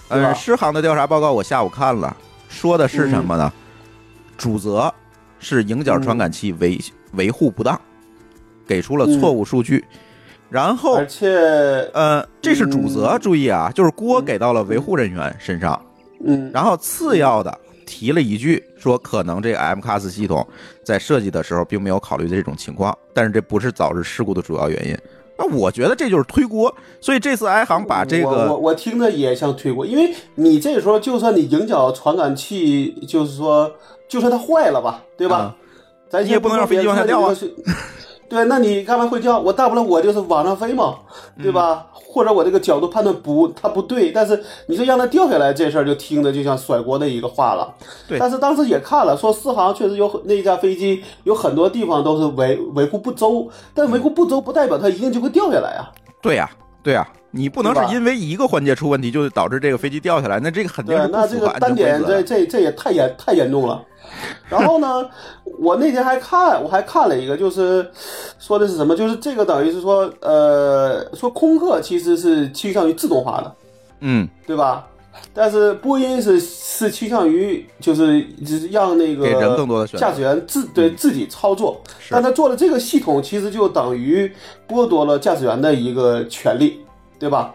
[0.10, 2.15] 呃，失航的调查报告我下午看了，
[2.50, 3.52] 说的是什么呢？
[4.38, 4.94] 主责
[5.39, 6.80] 是迎角传感器维
[7.13, 7.80] 维护不当，
[8.65, 9.86] 给出了错误数据。
[10.50, 11.30] 然后，而且，
[11.94, 15.80] 呃，这是主责，注意啊，就是锅给到了维护人员身上。
[16.26, 16.50] 嗯。
[16.54, 20.46] 然后次要的提了一句，说可能这个 MCAS 系统
[20.84, 24.98] 在设计的时候并没有考虑这种情况，但是这不是导致事故的主要原因。
[25.38, 33.72] 那我觉得这就是推锅，所以这次埃航把这个，我我听着也像推锅，因为你这时候就算你迎角传感器，就是说，
[34.10, 35.56] 就算它坏了吧，对吧？
[36.10, 37.34] 咱也不能让飞机往下掉啊。
[38.30, 39.39] 对，那你干嘛会叫？
[39.39, 40.96] 我大不了我就是往上飞嘛，
[41.42, 41.88] 对吧？
[41.92, 47.74] 或者我这个角度判断不，它不对，但是你说让它掉下来这事儿，就听着就像甩锅的一个话了。
[48.08, 48.18] 对。
[48.20, 55.92] 但是当时也看了，说四航确实有那架飞机有很多地方都是维维护不周，但维护不周不代表它一定就会掉下来啊。
[56.22, 56.50] 对呀，
[56.82, 63.84] 对啊，你不能是因为一个环节出问题就导致这个飞机掉下来，那这个肯定是那这个单点这这这也太严太严重了。
[64.50, 65.08] 然后呢，
[65.60, 67.88] 我那天还看，我还看了一个，就是
[68.39, 68.96] 说的是什么？
[68.96, 73.56] 就是这个等于是说，呃，说空客其实是倾向于自动化的，
[74.00, 74.88] 嗯，对吧？
[75.34, 84.32] 但是波音是是倾向于就是就是让那个给人更多的驾驶员自对自己操作，但他做了这个系统其实就等于
[84.67, 86.80] 剥夺了驾驶员的一个权利，
[87.19, 87.54] 对吧？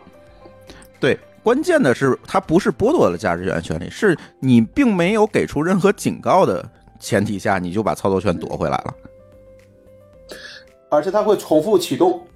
[1.00, 1.18] 对。
[1.42, 6.66] 关键的是，他不是剥夺了驾驶员权利，是你并没有给出任何警告的
[6.98, 8.94] 前提下，你就把操作权夺回来了，
[10.88, 12.26] 而且它会重复启动。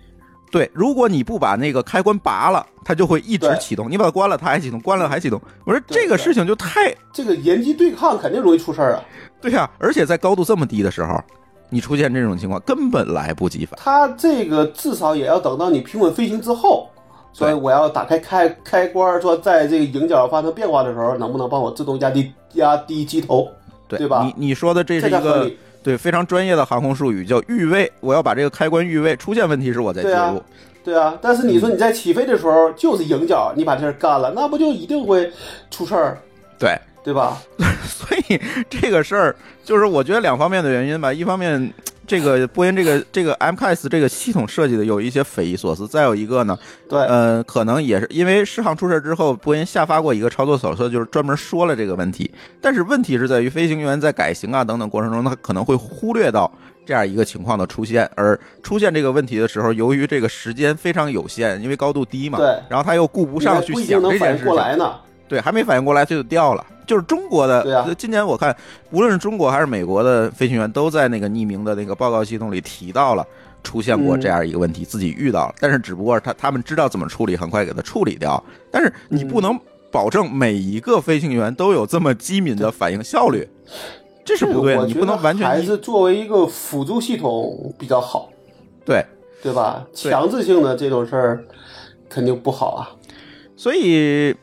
[0.50, 5.40] 对，如果你不把那个开关拔了，它就会一直启动；你把它关了，它还启动；关了还启动。
[5.64, 9.04] 我说这个事情就太这个严机对抗肯定容易出事儿啊。
[9.40, 11.20] 对呀，而且在高度这么低的时候，
[11.68, 13.78] 你出现这种情况根本来不及反。
[13.82, 16.88] 它这个至少也要等到你平稳飞行之后。
[17.30, 23.46] 所以我要打开开开关，说在这个影角发生变化的时候，能不能帮我自动压低压低机头，
[23.86, 24.24] 对对吧？
[24.24, 25.48] 你你说的这是一个
[25.88, 27.90] 对非常专业的航空术语，叫预位。
[28.00, 30.42] 我要把这个开关预位，出现问题时我再介入。
[30.84, 35.32] 对啊，但是你说你在起飞的时候就是迎角，你把这事干了，那不就一定会
[35.70, 36.18] 出事儿？
[36.58, 37.38] 对对吧？
[37.88, 41.72] 所以这个事儿就是我觉得两方面的原因吧，一方面。
[42.08, 52.30] 这个波音这个这个 MCAS 这个系统设计的有一些匪夷所思，再有一个呢，对，呃，可能也是因为适航出事之后，波音下发过一个操作手册，就是专门说了这个问题。
[52.62, 56.50] 但是问题是在于飞行员在改型啊等等过程中，他可能会忽略到
[56.86, 58.10] 这样一个情况的出现。
[58.16, 64.94] 而出现这个问题的时候，由于这个时间非常有限，因为高度低嘛，对然后他又顾不上去想这件事情，过来呢。
[65.28, 66.64] 对，还没反应过来它就掉了。
[66.86, 68.56] 就是中国的，对啊今年我看
[68.90, 73.26] 无论是中国还是美国的飞行员都在那个匿名的那个报告系统里提到了
[73.62, 78.42] 出现过嗯这样一个问题，自己遇到了，但是只不过他他们知道怎么处理，很快给它处理掉。
[78.70, 79.58] 但是你不能
[79.90, 83.46] 保证每一个飞行员都有这么机敏的反应效率，
[84.24, 88.30] 这是不对的，你不能完全还是作为一个辅助系统比较好，
[88.84, 89.04] 对。
[89.40, 89.86] 对吧？
[89.94, 91.44] 强制性的这种事儿
[92.08, 92.90] 肯定不好啊。
[93.56, 94.34] 所以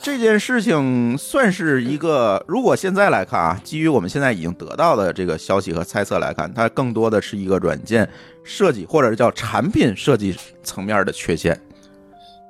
[0.00, 8.08] 这件事情算是一个，如果现在来看啊，基于我们现在已经得到的这个消息和猜测来看，它更多的是一个软件
[8.42, 11.60] 设计或者叫产品设计层面的缺陷。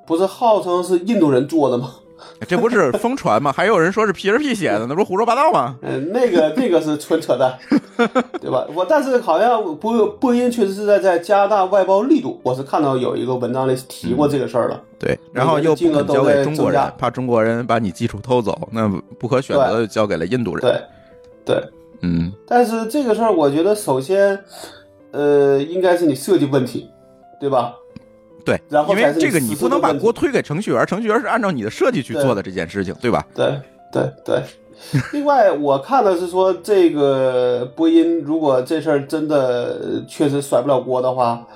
[0.07, 1.95] 不是号称是印度人做的吗？
[2.47, 3.53] 这不是疯传吗？
[3.53, 5.77] 还有人说是 PHP 写的，那不是胡说八道吗？
[5.83, 7.59] 嗯，那个那个是纯扯淡，
[8.41, 8.67] 对吧？
[8.75, 14.81] 我但是好像波波音确实是在在加大外包力度，我是看到有一个文章里提过这个事儿的。
[14.99, 20.61] 对，然后又不肯交给中国人，怕中国人把你技术偷走，那不可选择的就交给了印度人。
[20.61, 21.65] 对，对，
[22.03, 24.39] 嗯，但是这个事儿，我觉得首先，
[25.11, 26.89] 呃，应该是你设计问题，
[27.41, 27.75] 对吧？
[28.49, 33.27] 对，然后因为这个你不能把锅推推给程序员，程序员是按照你的设计去做的这件事情，对吧？
[33.35, 33.61] 对
[33.93, 34.43] 对对。
[35.13, 41.47] 另外，我看的是说，这个波音如果这事儿真的确实甩不了锅的话，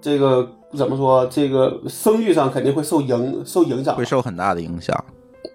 [0.00, 1.26] 这个怎么说？
[1.26, 4.96] 这个声誉上肯定会受影受影响，会受很大的影响。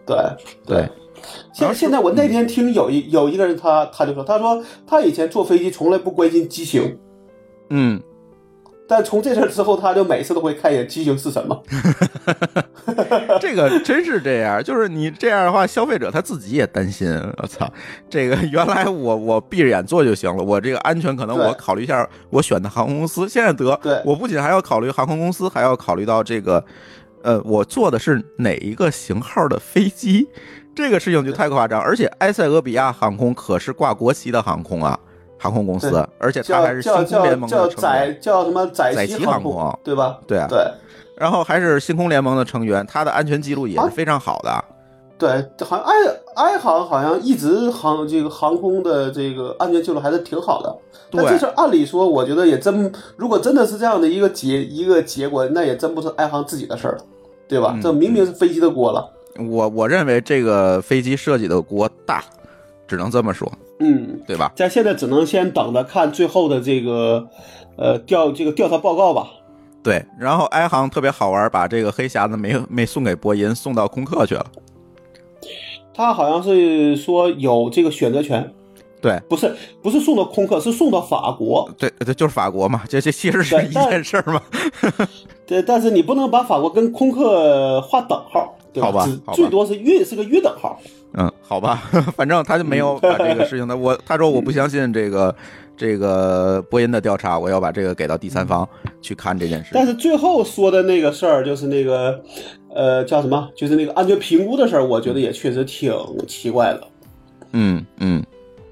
[0.05, 0.15] 对
[0.67, 0.87] 对。
[1.51, 6.95] 现现在我那天听有一有一个人他他就说，他说他以前坐飞机从来不关心机型，
[7.71, 7.99] 嗯。
[8.87, 11.63] 但从这事儿之后，他就每次都会看一眼机型是什么。
[13.41, 17.09] 这个真是这样，就是你这样的话，消费者他自己也担心。
[17.37, 17.67] 我操，
[18.09, 23.27] 这个原来我我闭着眼做就行了，我这个安全可能我考虑一下我选的航空公司。
[23.27, 26.63] 现在得，对我不仅还要考虑航空公司，还要考虑到这个，
[27.23, 30.27] 呃，我坐的是哪一个型号的飞机，
[30.75, 31.81] 这个事情就太夸张。
[31.81, 34.99] 而且埃塞俄比亚航空可是挂国旗的航空啊。
[35.37, 40.19] 航空公司，而且它还是星空联盟的成员，叫什么载载旗航空，对吧？
[40.27, 40.59] 对啊，对。
[41.17, 44.49] 然后还是星空联盟的成员，它的安全记录也是非常好的。
[44.49, 44.63] 啊、
[45.17, 45.29] 对，
[45.63, 45.93] 好像埃
[46.35, 50.75] 埃航好像一直航这个航空的这个安全记录还是挺好的。
[51.09, 57.03] 对，这事按理说，我觉得也真，如果真的是这样的一个结一个结果，那也真不是埃航自己的事儿了，
[57.47, 57.71] 对吧？
[57.75, 59.09] 嗯、这明明是飞机的锅了。
[59.49, 62.21] 我我认为这个飞机设计的锅大，
[62.87, 63.49] 只能这么说。
[63.79, 64.51] 嗯，对吧？
[64.55, 67.27] 在现在只能先等着看最后的这个，
[67.77, 69.27] 呃，调这个调查报告吧。
[69.83, 74.45] 对，然后埃航特别好玩，把这个黑匣子没没送给波音，送到空客去了。
[75.93, 78.51] 他好像是说有这个选择权。
[79.01, 81.69] 对，不是不是送到空客，是送到法国。
[81.77, 84.41] 对对，就是法国嘛，这这其实是一件事儿嘛。
[85.45, 88.91] 对，但是你不能把法国跟空客划等号，对吧？
[88.91, 90.79] 好吧，最多是约是个约等号。
[91.13, 91.81] 嗯，好吧，
[92.17, 95.33] 反正他就没有把这个事情的， 我他说我不相信这个
[95.77, 98.67] 这个播音的调查，我要把这个给到第三方
[99.01, 99.71] 去看这件事。
[99.73, 102.21] 但是最后说的那个事儿，就是那个
[102.73, 105.93] 呃叫什么，就是那个安全评估的事儿，我觉得也确实挺
[106.27, 106.81] 奇怪的。
[107.53, 108.21] 嗯嗯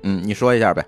[0.01, 0.85] 嗯，你说一下呗。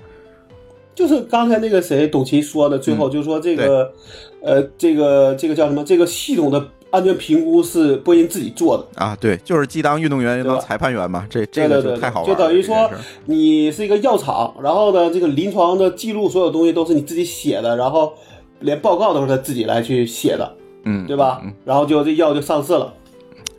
[0.94, 3.94] 就是刚才那个谁董琦说的，最后就是说这个、
[4.42, 6.68] 嗯、呃这个这个叫什么，这个系统的。
[6.96, 12.36] 安全评估是波音自己做的啊，对，就是既当运动员又当裁判员嘛，这这个就太好玩了。
[12.36, 12.90] 就等于说
[13.26, 18.14] 你是一个药厂，然后呢，这个临床的记录所有东西都是你自己写的，然后
[18.62, 20.56] 连报告都是他自己来去写的，
[20.86, 21.42] 嗯，对吧？
[21.44, 22.94] 嗯、然后就这药就上市了。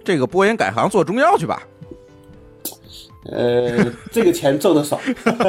[0.03, 1.63] 这个波音改行做中药去吧。
[3.31, 4.99] 呃， 这个钱挣的少，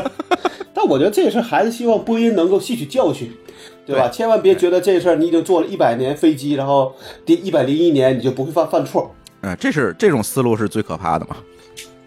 [0.74, 3.32] 但我觉得这也是还是希望波音能够吸取教训。
[3.88, 4.10] 对吧？
[4.10, 6.94] 千万别觉得这事儿你已经坐了一百年飞机，然后
[7.26, 9.10] 第一百零一年你就不会犯犯错。
[9.42, 11.38] 嗯，这是这种思路是最可怕的嘛？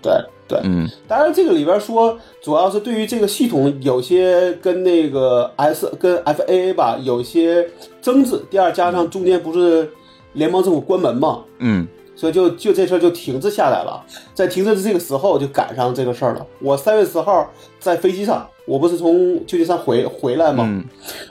[0.02, 0.12] 对
[0.48, 0.88] 对，嗯。
[1.08, 7.68] 当然，这个里边说，主要是对于这个系统有些跟那个 S 跟 FAA 吧有些
[8.02, 8.40] 争执。
[8.50, 9.88] 第二，加上中间不是
[10.32, 11.86] 联邦政府关门嘛，嗯，
[12.20, 14.04] 所以就就这事儿就停滞下来了。
[14.34, 16.46] 在停滞的这个时候，就赶上这个事儿了。
[16.60, 18.46] 我三月十号在飞机上。
[18.66, 20.64] 我不是从旧金山回回来吗？
[20.68, 20.84] 嗯、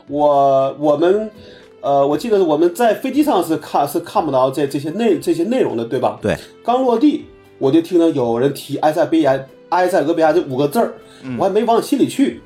[0.08, 1.30] 我我们，
[1.80, 6.18] 呃，我记得我们在飞机上是看是看不到这这些内这些内容的，对吧？
[6.22, 6.36] 对。
[6.66, 7.26] 刚落地，
[7.60, 12.42] 我就听到有人提埃塞比亚埃塞俄比亚这五个字儿，嗯、我还没往心里去。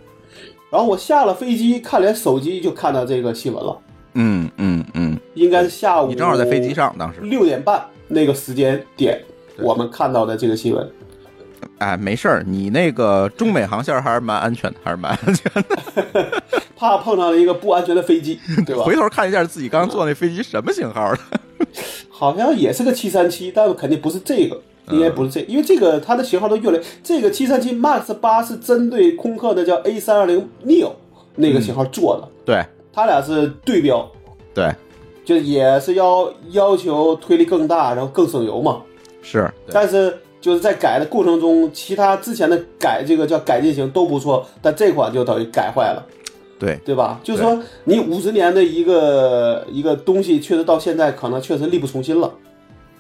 [0.69, 3.77] 然后我下了飞机，看连手机就看到这个新闻了。
[4.15, 6.07] 嗯嗯嗯，应该是下午。
[6.09, 9.21] 你正好在飞机上，当时六点半那个时间点，
[9.59, 10.91] 我们看到的这个新闻。
[11.77, 16.43] 哎，没事儿，你那个中美航线还是蛮安全的，还是蛮安全的。
[16.75, 18.83] 怕碰上了一个不安全的飞机， 对吧？
[18.83, 21.19] 回头看一下自己刚坐那飞机什么型号的，
[22.09, 30.91] 好像也是个七三七，但肯定不是这个，应该不是这，因为这个它的型号都越来，这个七三七 MAX 八是针对空客的叫 A 三二零 neo
[31.35, 32.65] 那个型号做的，对。
[32.95, 34.07] 它俩是对标，
[34.53, 34.71] 对
[35.23, 38.81] 就也是要要求推力更大，然后更省油嘛。
[39.21, 46.05] 是，但是就是在改的过程中，其他之前的改这个叫改进型都不错，但这款就等于改坏了，
[46.59, 47.19] 对对吧？
[47.23, 52.29] 就是说你五十年的一个一个东西，确实到现在可能确实力不从心了。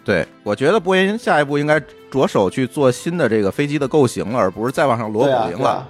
[0.05, 5.87] 对，我觉得波音下一步应该着手去做新的这个飞机的构型了，而不是再往上摞对啊，补丁了。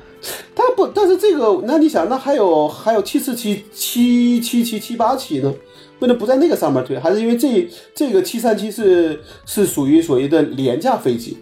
[0.56, 5.54] 但不，但是这个，那你想，那还有还有七四七、七七七、七八七呢？
[6.04, 7.00] 为什么不在那个上面推？
[7.00, 11.38] 还是因为这这个七三七是是属于所谓的廉价飞机？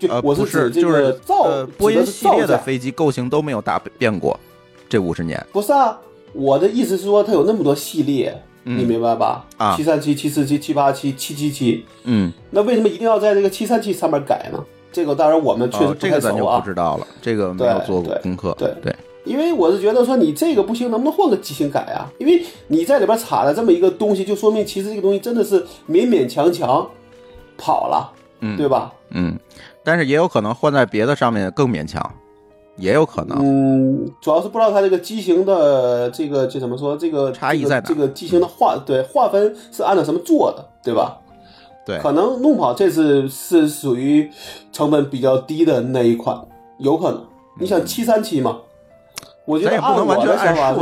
[0.00, 4.36] 就呃，我是，指这就是个造，呃，波音系列的飞机构型都没有大变过，
[4.88, 5.40] 这五十年。
[5.52, 5.96] 不是啊，
[6.32, 9.46] 我的意思是说，它有那么多系列，你明白吧？
[9.56, 14.58] 啊七三七、七四七、七八七、七七七，嗯，那为什么一定要在这个七三七上面改呢？
[14.90, 18.56] 这个当然我们确实哦，不这个咱就太熟啊，不知道了，这个没有做过功课。
[18.58, 18.92] 对对，
[19.24, 22.10] 因为我是觉得说你这个不行，能不能换个机型改啊？
[22.18, 26.88] 因为你在里边插了这么一个东西，就说明其实这个东西真的是勉勉强强
[27.58, 28.92] 跑了，嗯对吧？
[29.10, 29.38] 嗯，
[29.84, 32.02] 但是也有可能换在别的上面更勉强，
[32.76, 33.38] 也有可能。
[33.40, 41.18] 嗯，主要是不知道它这个机型的这个就怎么说，这个差异在哪这个这个机型的划对划分是按照什么做的，对吧？
[41.84, 44.30] 对，可能弄跑这次是属于
[44.70, 46.40] 成本比较低的那一款，
[46.78, 47.22] 有可能。
[47.58, 48.58] 你想七三七嘛？
[49.44, 50.72] 我觉咱也不得按我能完全的想法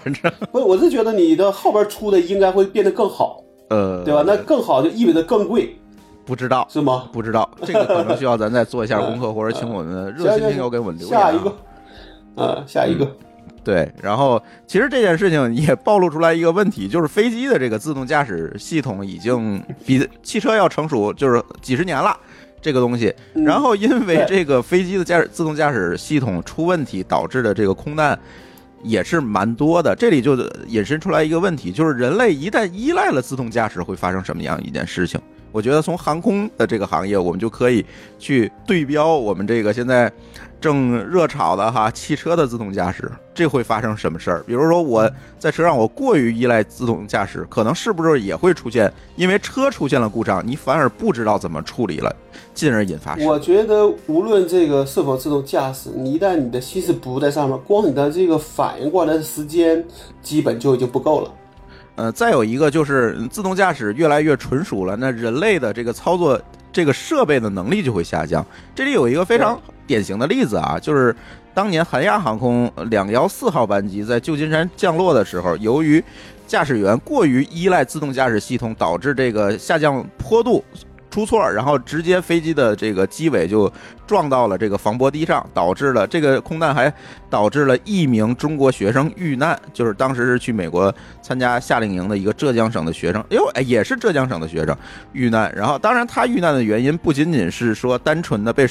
[0.00, 4.24] 反正 不，我是觉得你的后边出的应该会变得更好，呃，对吧？
[4.26, 5.76] 那更好就意味着更贵，
[6.24, 7.08] 不知道，是吗？
[7.12, 11.22] 不知道，这个可能需要咱再做一下功课， 或者请我们的热心听友给我们留言啊。
[11.22, 11.56] 下一个，
[12.34, 13.06] 呃，下一个，
[13.62, 22.16] 对，然后其实这件事情也暴露出来一个问题，就是飞机的这个自动驾驶系统已经比汽车要成熟，就是几十年了。
[22.60, 28.18] 这个东西，嗯然后因为这个飞机的驾驶自动驾驶系统出问题导致的这个空难
[28.82, 29.94] 也是蛮多的。
[29.96, 30.36] 这里就
[30.66, 35.20] 引申出来一个问题，就是人类一旦依赖了自动驾驶，会发生什么样一件事情？
[35.50, 37.84] 我觉得从航空的这个行业，我们就可以
[38.18, 40.12] 去对标我们这个现在
[40.60, 44.42] 正热炒的哈汽车的自动驾驶，这会发生什么事儿？
[44.46, 52.14] 比如说我在车上我过于依赖自动驾驶，可能是不是也会出现因为车出现了故障，你反而不知道怎么处理了，
[52.54, 59.84] 进而引发我觉得无论这个是否自动驾驶，你一旦你的心思不在上面，光你的这个反应过来的时间，
[60.22, 61.32] 基本就已经不够了。
[61.98, 66.40] 呃，再有一个就是嗯自动驾驶越来越纯熟了，那人类的这个操作
[66.72, 68.46] 这个设备的能力就会下降。
[68.72, 71.12] 这里有一个非常典型的例子啊，就是
[71.52, 76.02] 当年韩亚航空两幺四号班机在旧金山降落的时候，由于
[76.46, 80.64] 驾驶员过于依赖自动驾驶系统，导致这个下降坡度
[81.18, 83.70] 出错，然后直接飞机的这个机尾就
[84.06, 86.92] 撞到了这个防波堤上，导致了这个空难，还
[87.28, 94.76] 导致了一名中国学生遇难，就是当时是去美国参加夏令营的一个浙江省的学生，哎呦，哎也是浙江省的学生
[95.12, 95.52] 遇难。
[95.56, 98.64] 然后，当然他遇难的原因不仅仅是说单纯的被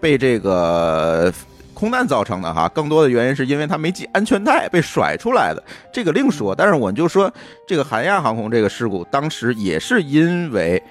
[0.00, 1.30] 被这个
[1.74, 5.62] 空难造成的哈，更多的原因是因为他没系安全带被甩出来的，
[5.92, 6.54] 这个另说。
[6.54, 7.30] 但是我就说
[7.66, 10.82] 这个韩亚航空这个事故，当时也是因为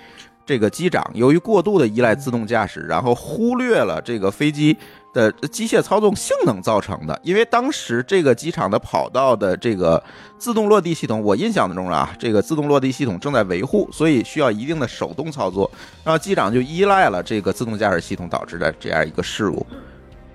[0.45, 4.77] 这个机长由于过度的依赖自动驾驶，然后忽略了这个飞机
[5.13, 7.17] 的机械操纵性能造成的。
[7.23, 10.03] 因为当时这个机场的跑道的这个
[10.37, 15.69] 自动落地系统，我印象中啊，这个自动落地系统正在维护，所以需要一定的手动操作，
[16.03, 19.65] 然后机长就依赖了这个自动驾驶系统导致的这样一个事故。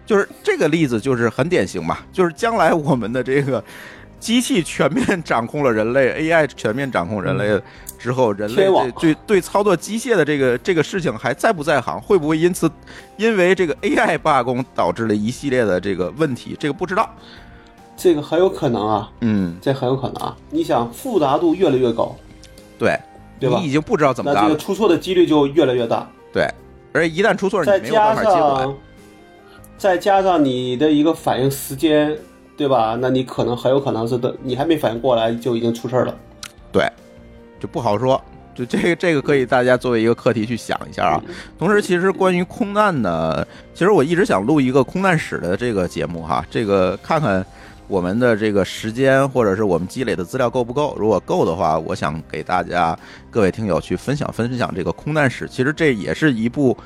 [0.06, 3.62] 就是这个例子就是很典型嘛，就是将来我们的这个
[4.18, 7.60] 机器全面掌控了人类，AI 全面掌控人类
[7.98, 12.00] 之后，人类对对对操作机械的这个这个事情还在不在行？
[12.00, 12.70] 会不会因此
[13.16, 16.56] 因为这个 AI 罢工导致了一系列的这个问题？
[16.58, 17.10] 这个不知道。
[17.96, 20.36] 这个很有可能啊，嗯，这很有可能啊。
[20.50, 22.14] 你想复杂度越来越高，
[22.78, 22.96] 对，
[23.40, 24.32] 对吧你已经不知道怎么。
[24.32, 26.08] 那这个出错的几率就越来越大。
[26.32, 26.48] 对，
[26.92, 28.22] 而一旦出错，你再没有办加。
[28.22, 28.74] 上，
[29.76, 32.16] 再加上你的一个反应时间，
[32.56, 32.96] 对吧？
[33.00, 36.14] 那你可能很有可能是的，你还没反应过来就已经出事儿了。
[36.70, 36.88] 对，
[37.58, 38.20] 就不好说。
[38.54, 41.22] 就这个这个可以大家作为一个课题去想一下啊。
[41.56, 47.46] 同时，其实关于空难呢，其实我一直想录一个空难史的这个节目哈，这个看看
[47.86, 50.96] 我们的这个时间或者是我们积累的资料够不够。
[50.98, 52.98] 如果够的话，我想给大家
[53.30, 55.46] 各位听友去分享分享这个空难史。
[55.48, 56.76] 其实这也是一部，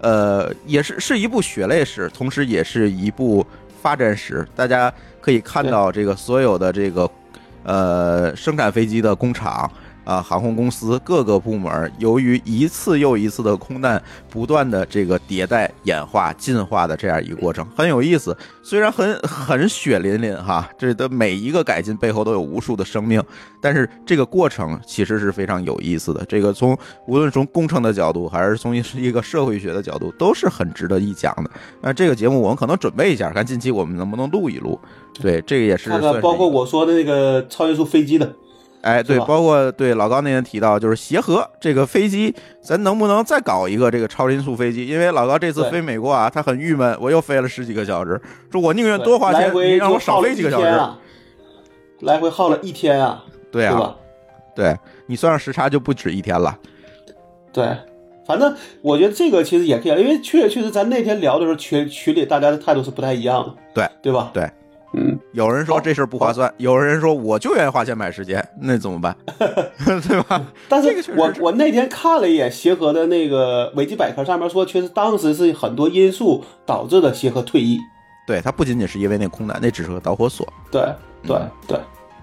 [0.00, 3.46] 呃，也是是一部血泪史，同时也是一部
[3.80, 7.08] 发展史，大家可以看到这个所有的这个
[7.62, 9.70] 呃生产飞机的工厂。
[10.10, 18.36] 啊，航空公司各个部门由于一次又一次的空难，不断的这个迭代、演化、进化的这样一个过程，很有意思。
[18.60, 23.22] 虽然很很血淋淋哈，这的每一个改进背后都有无数的生命，
[23.60, 26.24] 但是这个过程其实是非常有意思的。
[26.24, 31.48] 这个从无论从工程的角度，还是从 一个社会学的角度，都是很值得一讲的。
[31.80, 34.76] 那这个节目我们可能准备一下，看近期我们能不能录一录。
[35.20, 38.34] 对，这个也是看看包括我说的那个超音速飞机的。
[38.82, 44.86] 哎，对，包括对老高那天提到，就是协和这个飞机，咱能不能再搞一个这个超音速飞机？
[44.86, 48.20] 因为老高这次飞美国啊，他很郁闷，我又飞了十几个小时，
[48.50, 50.80] 说我宁愿多花钱，你让我少飞几个小时。
[52.00, 53.22] 来回耗了一天啊，
[53.52, 53.94] 对啊，
[54.54, 54.74] 对
[55.06, 56.56] 你算上时差就不止一天了。
[57.52, 57.76] 对，
[58.26, 64.30] 反正我觉得这个其实也可以，因为确确实咱那天聊的时候，群群里大家的态度是不太一样的，对对吧？
[64.32, 64.50] 对。
[64.92, 69.16] 嗯，有人说这事儿不划算，有人说我就愿意花钱买时间， 那怎么办？
[69.86, 70.42] 对吧？
[70.68, 77.78] 但是我我那天看了一眼协和的那个维基百科，上面说确实当时是很多因素导致的协和退役。
[78.26, 80.46] 对，它不仅仅是因为那空难，那只是个导火索。
[80.72, 80.82] 对
[81.22, 81.36] 对
[81.68, 81.78] 对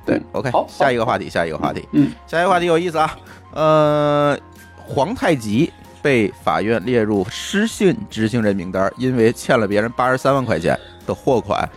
[0.05, 3.17] 对，OK，好，下一个话题，下一个话题，嗯，下一个话题有意思啊。
[3.53, 4.37] 呃，
[4.85, 11.67] 皇太极被法院列入失信执行人名单，因为欠了别人八十三万块钱的货款。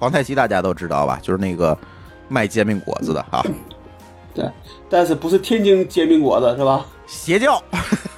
[0.00, 1.76] 皇太极大家都知道吧，就是那个
[2.26, 3.44] 卖煎饼果子的啊。
[4.34, 4.48] 对，
[4.88, 6.86] 但是不是天津煎饼果子是吧？
[7.06, 7.60] 邪教，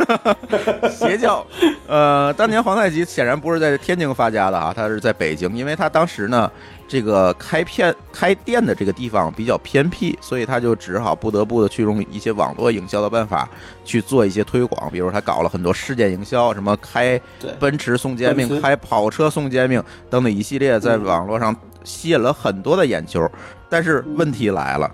[0.92, 1.44] 邪教。
[1.88, 6.52] 呃，当年皇太极显然不是在天津发家的啊，他是在北京，因为他当时呢，
[6.86, 13.48] 这个开片开店的这个地方比较偏僻，所以他就只好不得不的去用一些网络营销的办法
[13.82, 17.18] 去做一些推广，比如他搞了很多事件营销，什么开
[17.58, 21.56] 奔驰送煎饼，开跑车送煎饼等等一系列，在网络上。
[21.84, 23.30] 吸引了很多的眼球，
[23.68, 24.90] 但是问题来了，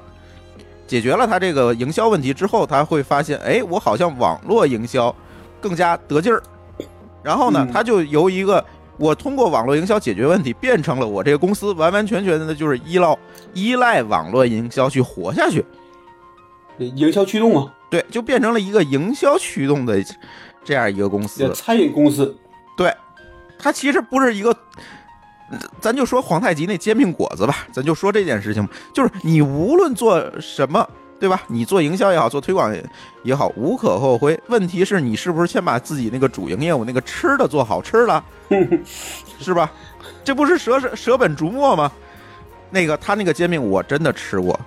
[0.86, 5.14] 解决了他这个营销问题之后，他会发现，哎，我好像网络营销
[5.61, 6.43] 更加得劲儿。
[7.22, 8.64] 然后呢，他就由一个
[8.97, 13.18] 我通过网络营销解决问题，变成了我这个公司完完全全的就是依赖
[13.53, 15.64] 依赖网络营销去活下去。
[16.78, 20.03] 营销驱动啊，对，就变成了一个营销驱动的
[20.64, 22.34] 这样一个公司，餐饮公司。
[22.76, 22.95] 对，
[23.59, 24.57] 它其实不是一个。
[25.80, 30.86] 咱就说皇太极那煎饼果子吧，咱就说这件事情，就是你无论做什么，
[31.18, 31.42] 对吧？
[31.49, 32.74] 你做营销也好，做推广
[33.22, 34.38] 也好，无可厚非。
[34.49, 38.22] 问题是你是不是先把自己那个主营业务那个吃的做好吃了，
[39.40, 39.70] 是吧？
[40.22, 41.90] 这不是舍舍舍本逐末吗？
[42.70, 44.59] 那个他那个煎饼我真的吃过，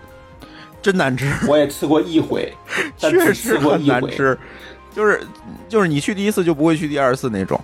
[0.82, 1.32] 真难吃。
[1.48, 2.52] 我也吃过一回，
[2.98, 4.36] 确实很难吃，
[4.96, 5.22] 就是
[5.70, 7.60] 就是你去第一次就不会去第二次那种。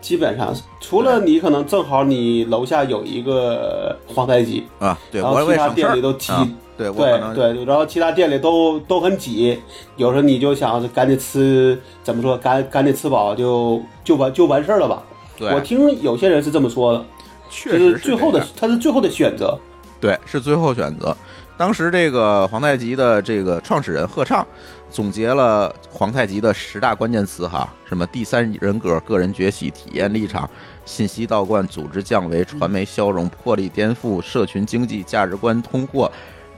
[0.00, 6.32] 基本上，除了你可能正好你楼下有一个皇太极啊，对，然后其他店里都挤，
[6.76, 9.60] 对对对，然后其他店里都都很挤，
[9.96, 15.02] 有时候你就想赶紧吃，怎么说，赶赶紧吃饱就就完就完事儿了吧？
[15.38, 17.04] 我听有些人是这么说的，
[17.50, 19.58] 确实是最后的，他是最后的选择，
[20.00, 21.14] 对，是最后选择。
[21.56, 24.46] 当时这个皇太极的这个创始人贺畅。
[24.90, 30.48] 总结了皇太极的十大关键词哈，什么第三人格、个人崛起、体验立场、
[30.84, 36.10] 信息倒灌、组织降维、传媒消融、魄力颠覆、社群经济、价值观通过、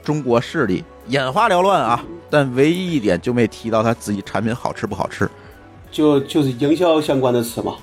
[0.03, 2.03] 中国势力，眼花缭乱啊！
[2.29, 5.29] 但唯一一点就没提到他自己产品好吃不好吃，
[5.91, 7.75] 就就是营销相关的词嘛，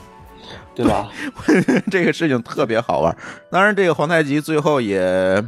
[0.75, 1.09] 对吧？
[1.91, 3.17] 这个事情特别好玩。
[3.51, 5.43] 当然，这个皇太极最后也。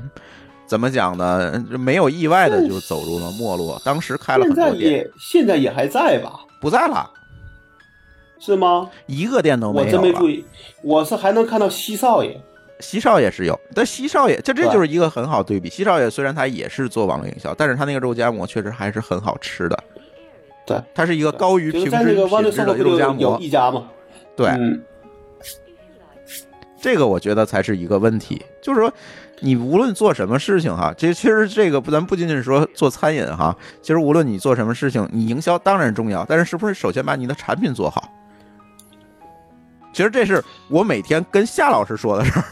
[0.73, 1.63] 怎么讲呢？
[1.69, 3.79] 没有意外的就走入了没落。
[3.85, 6.41] 当时开了很多店，现在也还在吧？
[6.63, 7.11] 不在了，
[8.41, 8.89] 是吗？
[9.05, 9.85] 一个店都没有。
[9.85, 10.43] 我真没注意，
[10.81, 12.41] 我是还能看到西少爷。
[12.81, 15.69] 西少爷是有，但西少爷这这就是一个很好对比。
[15.69, 19.79] 西少爷虽然他也是做网络营销，但是他那个肉夹馍确实还是很好吃的。
[20.67, 22.15] 对，它是一个高于平均品质
[22.65, 23.21] 的肉夹馍。
[23.21, 23.91] 有一家吗？
[24.35, 24.51] 对，
[26.81, 28.91] 这个我觉得才是一个问题，就是说。
[29.43, 38.09] 你无论做什么事情哈，这其实这个不，咱不仅仅是说做餐饮哈，其实无论你做什么事情，你营销当然重要，但是是不是首先把你的产品做好？
[39.93, 42.45] 其实这是我每天跟夏老师说的事儿，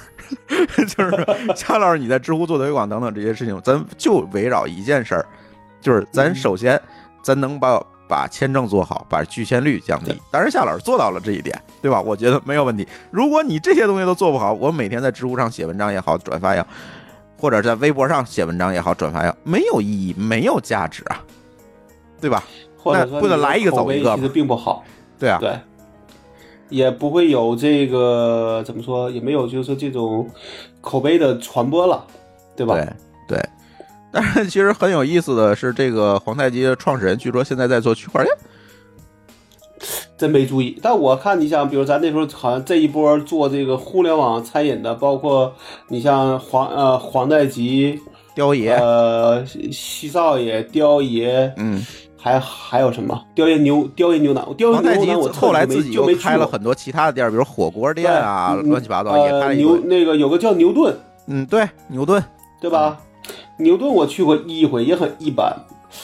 [0.87, 5.25] 就是夏老师你在知乎做推广等等这些事情，咱就围绕一件事儿，
[5.81, 6.79] 就是咱首先
[7.23, 7.81] 咱能把。
[8.11, 10.13] 把签证做好，把拒签率降低。
[10.33, 12.03] 当然，夏老师做到了这一点，对吧？
[12.03, 12.85] 我觉得没有问题。
[13.13, 16.67] 如果你这些东西都做不好，我每天在知乎上写文章也好，转发也好，
[17.39, 21.23] 或者在微博上写文章也好，转发也好，没有意义，没有价值啊，
[22.21, 22.43] 对吧？
[22.77, 24.83] 或者不能来一个走一个，其实并不好。
[25.17, 25.39] 对啊。
[25.41, 25.57] 对。
[26.69, 30.29] 也不会有这个怎么说，也没有就是这种
[30.81, 32.07] 口碑的传播了，
[32.55, 32.75] 对吧？
[32.75, 32.87] 对
[33.27, 33.49] 对。
[34.13, 38.37] 但是其实很有意思的是，这个皇太极的创始人据说现在在做区块链。
[40.19, 45.55] 真没注意，但我看你像，比如咱那时候好像这一波做这个互联网餐饮的，包括
[45.89, 47.99] 你像皇呃皇太极、
[48.35, 51.83] 雕爷，呃西少爷、雕爷，嗯，
[52.19, 59.55] 还还有什么雕爷牛雕爷牛腩，雕爷牛腩我后来自己又开了很多其他的店，比如火锅店啊，乱七八糟也开呃了。
[59.55, 60.95] 牛那个有个叫牛顿，
[61.29, 62.23] 嗯，对，牛顿，
[62.61, 62.99] 对吧？
[63.61, 65.55] 牛顿我去过一回，也很一般。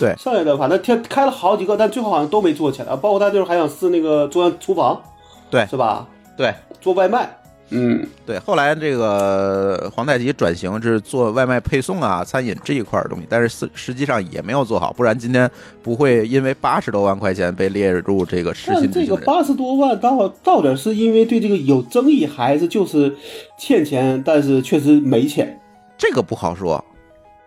[0.00, 2.96] 对剩下的反正天开了好几个，但最后好像都没做起来。
[2.96, 5.00] 包括他就是还想试那个中央厨房，
[5.48, 6.06] 对是吧？
[6.36, 7.30] 对做外卖，
[7.70, 8.36] 嗯，对。
[8.40, 15.48] 后来这个皇太极转型是做外卖配送啊、餐饮这一块儿的东西，但是实实际上也没有做好，不然今天
[15.84, 18.90] 不会因为八十多万块钱被列入这个失信。
[18.90, 23.14] 这个八十多万到到底是因为对这个有争议，还是就是
[23.56, 25.58] 欠钱，但是确实没钱？
[25.96, 26.84] 这个不好说，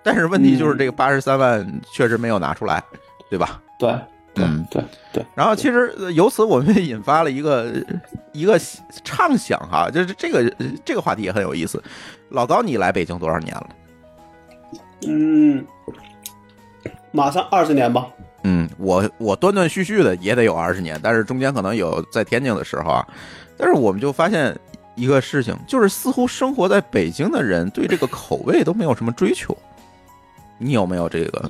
[0.10, 2.84] 但是问题就是这个八十三万确实没有拿出来，
[3.30, 3.62] 对吧？
[3.78, 3.94] 对，
[4.38, 4.84] 嗯，对
[5.14, 5.24] 对。
[5.36, 7.72] 然后其实呃由此我们引发了一个
[8.32, 8.60] 一个
[9.04, 10.52] 畅想哈，就是这个
[10.84, 11.80] 这个话题也很有意思。
[12.30, 13.70] 老高，你来北京多少年了？
[15.08, 15.64] 嗯，
[17.12, 18.08] 马上二十年吧。
[18.46, 23.08] 嗯，我我断断续续的也得有二十年，但是中间可能有在天津的时候啊。
[23.56, 24.58] 但是我们就发现
[24.96, 29.56] 一个事情，就是似乎生活在北京的人对这个口味都没有什么追求。
[30.60, 31.50] 你有没有这个？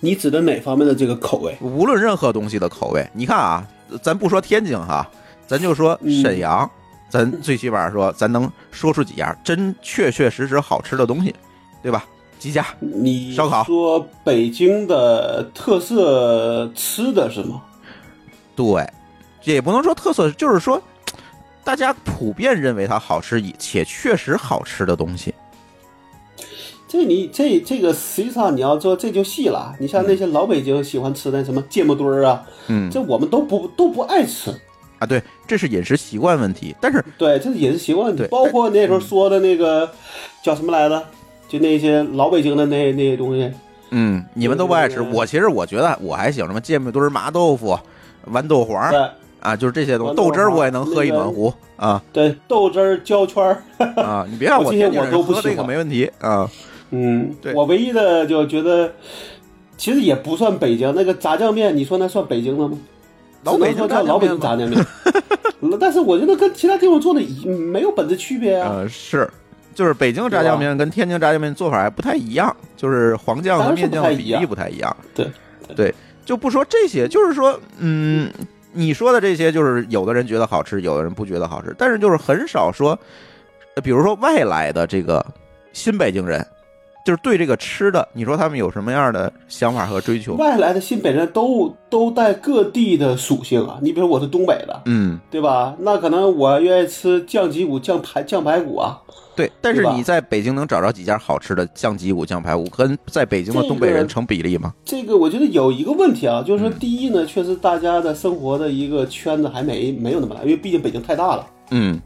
[0.00, 1.56] 你指的哪方面的这个口味？
[1.62, 3.66] 无论任何东西的口味，你看啊，
[4.02, 5.08] 咱不说天津哈，
[5.46, 6.70] 咱就说沈阳，
[7.08, 11.34] 咱最起码说，咱能说出几样真确确实实好吃的东西，
[11.82, 12.04] 对吧？
[12.38, 12.66] 几家？
[12.80, 17.62] 你烧烤说北京的特色吃的是吗？
[18.54, 18.86] 对，
[19.44, 20.78] 也不能说特色，就是说
[21.64, 25.34] 大家普遍认为它好吃且确实好吃的东西。
[26.94, 34.52] 这你这这个实际上你要说这就细了，你像那些老北京喜欢吃的什么芥末墩儿啊，嗯这我们都不都不爱吃。
[35.00, 36.72] 啊，对，这是饮食习惯问题。
[36.80, 38.24] 但是对，这是饮食习惯问题。
[38.30, 39.90] 包括那时候说的那个
[40.40, 41.02] 叫什么来着？
[41.48, 43.52] 就那些老北京的那那些东西，
[43.90, 47.76] 嗯，你们都不爱吃，我其实我觉得我还行，什么芥末墩儿、麻豆腐、
[48.30, 49.04] 豌豆黄对
[49.40, 50.14] 啊，就是这些东西。
[50.14, 52.00] 豆豆汁儿我也能喝一那个满壶啊。
[52.12, 53.62] 对，豆汁儿、焦圈儿，
[54.00, 56.48] 啊，你别让我这些我都不喝这个喜欢没问题啊。
[56.94, 58.92] 嗯，对我唯一的就觉得，
[59.76, 62.78] 其实也不算北京那个炸酱面，你说那算北京的吗？
[63.42, 64.86] 老北京只能说叫老北京炸酱面，
[65.78, 68.70] 但是我觉得跟其他地方做的一没有本质区别啊。
[68.70, 69.28] 呃，是，
[69.74, 74.96] 就是北京炸酱面跟天津炸酱面做法还不太一样，就是黄酱和面酱的比例不太一样。
[75.14, 75.30] 对
[75.76, 78.30] 对，就不说这些，就是说，嗯，
[78.72, 82.98] 你说的这些，就是有的人觉得好吃，有的人不觉得好吃，但是就是很少说，
[83.74, 85.22] 呃比如说外来的这个
[85.74, 86.46] 新北京人。
[87.04, 90.36] 就是对这个吃的，你说他们有什么样的想法和追求？
[90.36, 93.78] 外来的新北人都都带各地的属性啊。
[93.82, 95.76] 你比如我是东北的，嗯，对吧？
[95.80, 98.98] 那可能我愿意吃酱脊骨、酱排酱排骨啊。
[99.36, 104.72] 对，但是你在北京能找着几家好吃的酱脊骨、酱排骨，跟在北京的东北人成比例吗？
[104.82, 111.46] 这个我觉得有一个问题啊，就是说嗯第一呢，确实大家的生活的一个圈子还没没有那么大，因为毕竟北京太大了。
[111.70, 112.00] 嗯，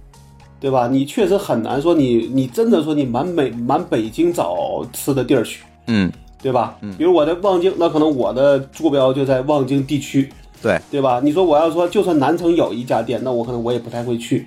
[0.60, 0.88] 对吧？
[0.88, 6.10] 你确实很难说你你真的说你满北满北京找吃的地儿去，嗯，
[6.42, 6.76] 对吧？
[6.82, 10.28] 嗯比如我在望京，那可能我的坐标就在望京地区，
[10.60, 11.20] 对，对吧？
[11.22, 14.46] 你说我要说就算南城有一家店，那我可能我也不太会去，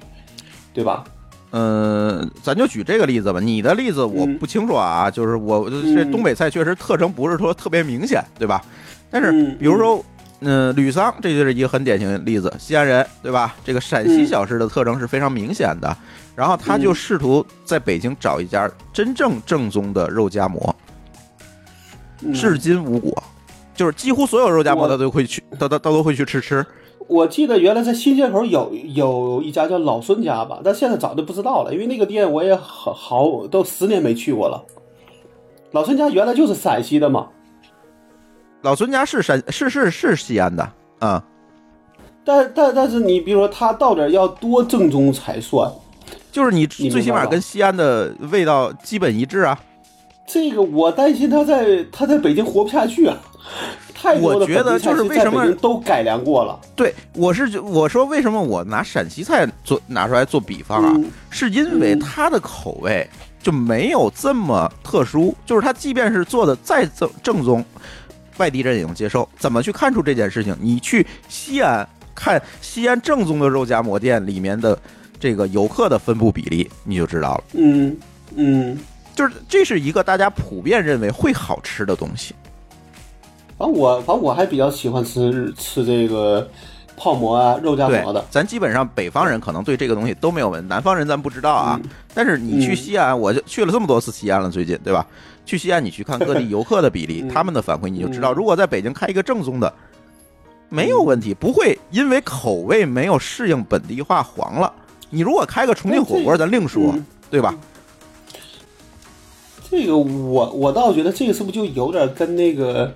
[0.74, 1.04] 对吧？
[1.52, 3.40] 嗯，咱就举这个例子吧。
[3.40, 8.64] 你的例子我嗯不清楚啊，就是我这嗯东北菜确实特征不是说特别明显，对吧？
[9.10, 10.02] 但是嗯比如说，
[10.42, 13.56] 嗯，吕桑这就是一个很典型的例子，西安人，对吧？
[13.64, 15.96] 这个陕西嗯小吃的特征是非常明显的。
[16.36, 20.76] 然后他就试图在北京找一家真正正宗的肉夹馍，
[22.22, 23.24] 嗯至今无果。
[23.76, 26.66] 就是几乎所有肉夹馍他都会去，他他他都会去吃吃。
[27.08, 34.64] 我记得原来在新街口有有一家叫老孙家吧，但现在早就不知道了，因为那个店我也好好都十年没去过了。
[35.72, 37.28] 老孙家原来就是陕西的嘛，
[38.62, 40.68] 老孙家是陕是是是西安的
[41.00, 41.24] 啊、
[42.24, 45.72] 但但但是你比如说他到底要多正宗才算？
[46.32, 49.60] 就是你你最起码跟西安的味道基本一致啊。
[50.28, 53.18] 这个我担心他在他在北京活不下去啊！
[53.94, 60.94] 太多我觉得就是为什么都改良过了，对，我是我说为什么我拿陕西菜做拿出来做比方啊？
[60.96, 63.08] 嗯是因为嗯它的口味
[63.42, 67.64] 就没有这么特殊，就是它即便是做的再正正宗，
[68.42, 69.30] 外地人也能接受。
[69.38, 70.58] 怎么去看出这件事情？
[70.60, 74.76] 你去西安看西安正宗的肉夹馍店里面的
[75.20, 77.44] 这个游客的分布比例，你就知道了。
[77.54, 77.96] 嗯
[78.36, 78.80] 嗯，
[79.14, 82.34] 就是这是一个大家普遍认为会好吃的东西。
[83.60, 86.50] 反正我反正我还比较喜欢吃吃这个
[86.98, 88.26] 泡馍啊、肉夹馍的，。
[88.32, 91.80] 咱基本上北方人可能对这个东西都没有闻，南方人咱不知道啊。
[91.84, 95.08] 嗯但是你去嗯西安，我就去了这么多次西安了，最近对吧？
[95.52, 99.74] 去西安你去看各地游客的比例，嗯他们的反馈你就知道，嗯如果在北京开一个正宗的，
[100.70, 104.72] 没有问题，不会因为口味没有适应本地化黄了。
[105.10, 107.54] 你如果开个重庆火锅，咱另说嗯，对吧？
[109.70, 112.94] 这个我我倒觉得这个是不是就有点跟那个，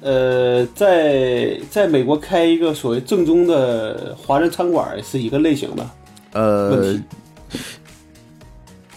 [0.00, 5.90] 呃，在在美国开一个所谓正宗的华人餐馆是一个类型的
[6.32, 7.02] 呃题，。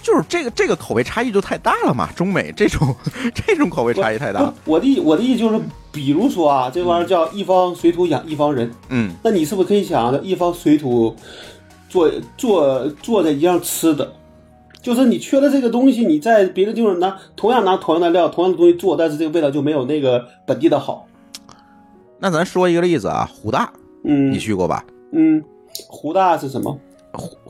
[0.06, 2.96] 就是这个这个口味差异就太大了嘛，中美这种
[3.34, 4.54] 这种口味差异太大了。
[4.64, 5.60] 我的我的意思就是，
[5.92, 11.16] 比如说啊，这玩意儿叫一方水土养一方人，嗯，那你是不是可以想着一方水土
[11.90, 14.14] 做做做的一样吃的？
[14.80, 21.08] 就是你缺了这个东西，你在别的地方拿同样拿同样的料、同样的东西做，但是这个味道就没有那个本地的好。
[22.20, 24.86] 那咱说一个例子啊，湖大，嗯你去过吧？
[25.14, 25.44] 嗯，
[25.88, 26.78] 湖大是什么？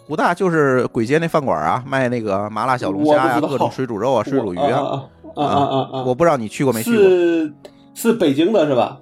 [0.07, 4.79] 胡大就是簋街那饭馆啊，卖那个麻辣小龙虾呀、我不知道各种水煮肉啊、水煮鱼啊。
[4.79, 6.03] 啊啊啊啊啊！
[6.05, 7.03] 我不知道你去过没去过？
[7.03, 7.53] 是
[7.93, 8.97] 是北京的是吧？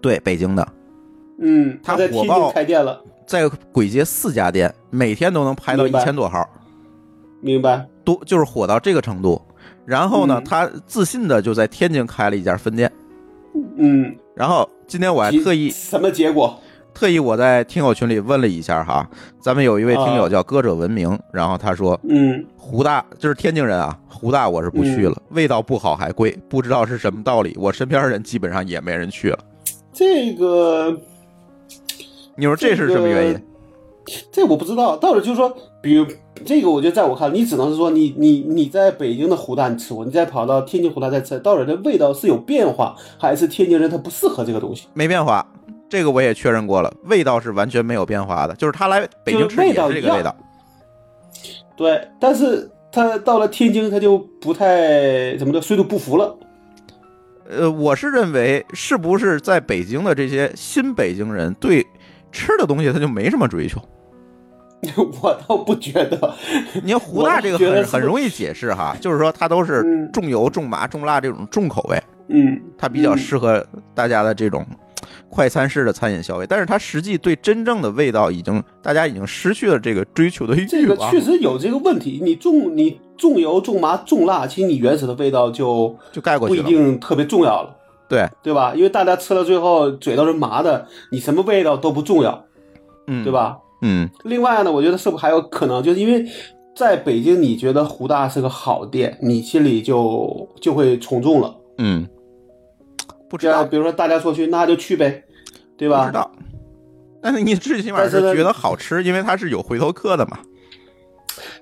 [0.00, 0.66] 对，北京的，
[1.40, 6.44] 嗯，他在天火爆津开店了，在簋街四家店，每天都能排到一千多号，
[7.40, 7.86] 明白？
[8.02, 9.40] 多就是火到这个程度。
[9.84, 12.90] 然后呢嗯，他自信的就在天津开了一家分店。
[13.76, 16.58] 嗯，然后今天我还特意什么结果？
[16.96, 19.06] 特意我在听友群里问了一下哈，
[19.38, 27.54] 咱们有一位听友啊叫歌者文明，然后他说嗯，胡大就是天津人啊，胡大我是不去了，味道不好还贵，不知道是什么道理。
[27.60, 29.38] 我身边人基本上也没人去了。
[29.92, 30.98] 这个
[32.34, 33.42] 你说这是什么原因？
[34.32, 36.06] 这我不知道，到底就是说，比如
[36.46, 44.86] 这个，我觉得在我看来，你只能是说你你你在北京的胡大你吃过，你再跑到天津胡大再吃，到底这味道是有变化，还是天津人他不适合这个东西？
[44.94, 45.46] 没变化，
[45.88, 50.34] 这个我也确认过了，味道是完全没有变化的，就是他来北京吃也是这个味道。
[51.76, 56.36] 对，但是他到了天津，他就不太怎么的水土不服了。
[57.48, 61.86] 呃，我是认为是不是在北京的这些新北京人对
[62.32, 63.80] 吃的东西他就没什么追求？
[65.22, 66.34] 我倒不觉得，
[66.82, 73.64] 你看胡大这个很很容易解释哈，就是说他都是嗯重油、重麻、重辣这种重口味，嗯，他比较嗯适合
[73.94, 74.64] 大家的这种
[75.28, 82.20] 快餐式的餐饮消费，但是它实际对真正的味道已经大家已经失去了这个追求的欲望这个确，实有这个问题。
[82.22, 86.72] 你重你重油、重麻、重辣，其实你原始的味道就就盖过去了不一。
[86.72, 87.76] 定特别重要了。
[88.08, 88.72] 对，对吧？
[88.74, 92.44] 因为大家吃了最后嘴都是麻的，你什么味道都不重要，
[93.08, 93.32] 嗯，对？
[93.32, 93.58] 吧？
[93.82, 96.24] 嗯，另外呢，我觉得是不是还有可能，就是因为
[96.74, 101.54] 在北京，你觉得胡大是个好店，你心里就就会从众了。
[101.78, 102.06] 嗯，
[103.28, 105.24] 不知道比如说大家说去，那就去呗，
[105.76, 106.00] 对吧？
[106.00, 106.30] 不知道。
[107.20, 110.38] 但是你最起码是觉得好吃，因为它是有回头客的嘛。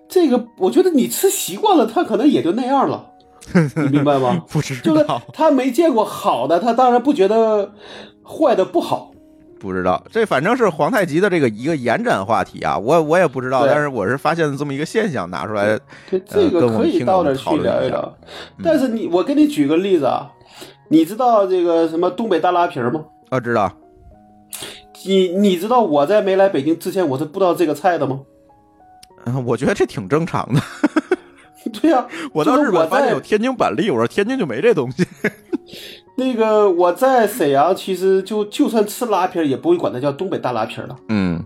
[0.08, 3.06] 这个我觉得你吃习惯了，它可能也就那样了，
[3.76, 4.44] 你明白吗？
[4.50, 7.72] 不知就是道，他没见过好的，他当然不觉得
[8.22, 9.10] 坏的不好。
[9.58, 10.04] 不知道。
[10.12, 15.78] 这反正是皇太极的这个一个延展话题啊，我我也不知道，但是我是发现了这么一个现象，拿出来。
[16.10, 18.14] 对，这个可以到那去聊一聊。
[18.62, 20.30] 但是你，我给你举个例子啊，
[20.88, 23.04] 你知道这个什么东北大拉皮儿吗？
[23.30, 23.72] 啊知道，
[25.04, 28.20] 你你知道我在没来北京之前，我是不知道这个菜的吗？
[29.26, 30.60] 嗯 我觉得这挺正常的。
[31.80, 35.04] 对呀、 我到日本发现有天津板栗，我说天津就没这东西。
[36.16, 40.96] 那个我在沈阳，其实就就算吃拉皮儿，也不会管它叫东北大拉皮儿了。
[41.08, 41.42] 嗯，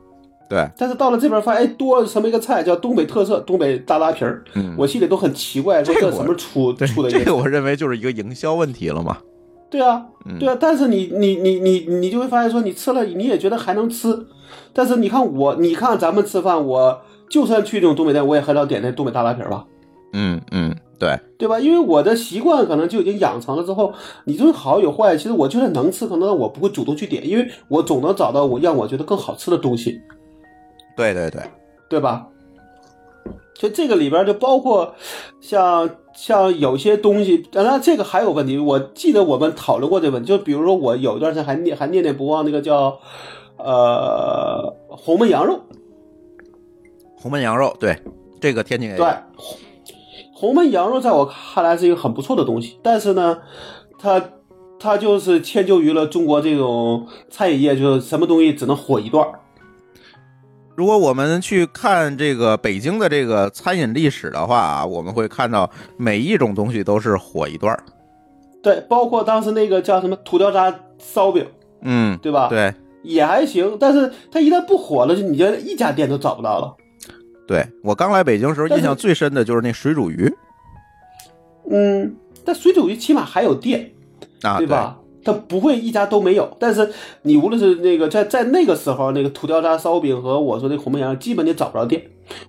[0.50, 9.16] 对，但是到了这边发现，哎，多了什么一个菜叫东北特色东北大拉皮儿，嗯，我心里都很奇怪，说这什么出出的这个我认为就是一个营销问题了嘛。
[9.70, 14.26] 对啊，嗯对啊，但是你你你你你就会发现说，你吃了你也觉得还能吃，
[14.72, 19.66] 但是你看我，你看咱们吃饭，我就算去这种东北店，我也很少点那东北大拉皮儿吧，
[20.14, 21.60] 嗯嗯，对，对吧？
[21.60, 23.92] 因为我的习惯可能就已经养成了之后，
[24.24, 30.00] 你就是好有坏，其实我就算能吃，可能我不会主动去点，因为我总能找到我让我觉得更好吃的东西，
[30.96, 31.42] 对对对，
[31.90, 32.26] 对吧？
[33.54, 34.94] 就这个里边就包括
[35.40, 35.90] 像
[36.20, 42.98] 像有些东西，当然这个还有问题，我记得我们讨论过这个问题，就比如说我有一段时间还念还念念不忘那个叫
[43.56, 45.60] 呃红焖羊肉，
[47.14, 47.96] 红焖羊肉，对，
[48.40, 49.06] 这个天津人对，
[50.34, 53.38] 红焖羊肉在我看来是一个很不错的东西，但是呢，
[53.96, 54.30] 它
[54.80, 59.38] 它就是迁就于了中国这种餐饮业，就是什么东西只能火一段儿。
[60.78, 67.82] 如果我们去看这个北京的这个餐饮历史的话啊，我们会看到每一种东西都是火一段儿。
[68.62, 71.44] 对，包括当时那个叫什么土掉渣烧饼，
[71.82, 72.72] 嗯，对吧？，对
[73.02, 76.76] 也还行，但是它一旦不火了，就你就一家店都找不到了。
[77.48, 80.32] 对，我刚来北京时候，印象最深的就是那水煮鱼
[81.68, 82.14] 嗯，
[82.44, 83.90] 但水煮鱼起码还有店，
[84.42, 84.96] 啊，对吧？
[85.28, 92.02] 它不会一家都没有，但是你无论是那个在在那个时候，那个土掉渣烧饼和我说那红焖羊，基本你找不着店。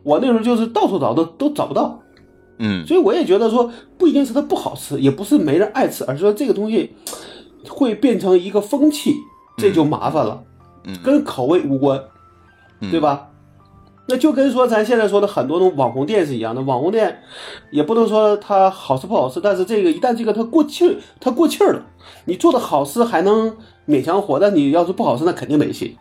[0.04, 2.00] 我那时候就是到处找都都找不到，
[2.58, 2.88] 嗯。
[2.88, 6.94] 所以我也觉得说，不一定是它不好吃，也不是没人爱吃，而是说这个东西
[7.68, 9.14] 会变成一个风气，
[9.58, 10.42] 这就麻烦了，
[10.86, 10.98] 嗯。
[11.04, 12.02] 跟口味无关，
[12.80, 12.90] 嗯。
[12.90, 13.29] 对吧？
[14.10, 17.22] 那就跟说咱现在说的很多种网红店是一样的，网红店
[17.70, 21.84] 也不能说它好吃不好吃，但是这个一旦这个它过气儿，它过气儿了，
[22.26, 23.56] 你做的好吃还能
[23.88, 25.96] 勉强活，但你要是不好吃，那肯定没戏。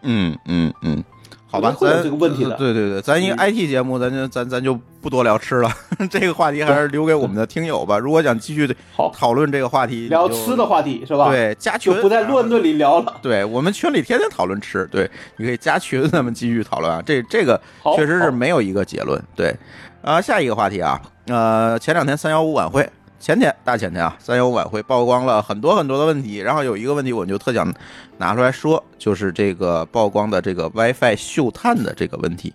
[0.00, 1.04] 嗯嗯嗯，
[1.48, 5.70] 好吧，咱会有这个问题的对对对，咱一个嗯 IT 节目，咱就咱咱就不多聊吃了，
[6.10, 7.96] 这个话题还是留给我们的听友吧。
[7.98, 13.14] 如果想继续好讨论这个话题，聊吃的话题是吧？，对，加群就不在乱炖里聊了。
[13.22, 17.00] 对我们群里天天讨论吃，对，你可以加群，咱们继续讨论啊。
[17.06, 17.60] 这这个
[17.96, 19.54] 确实是没有一个结论，对。
[20.02, 22.88] 啊，下一个话题啊，呃，前两天三幺五晚会，
[23.26, 27.74] 前天大前天啊，三幺五晚会曝光了很多很多的问题，然后有一个问题我就特想
[28.18, 32.54] 拿出来说，就是这个曝光的这个 WiFi 嗅探的这个问题，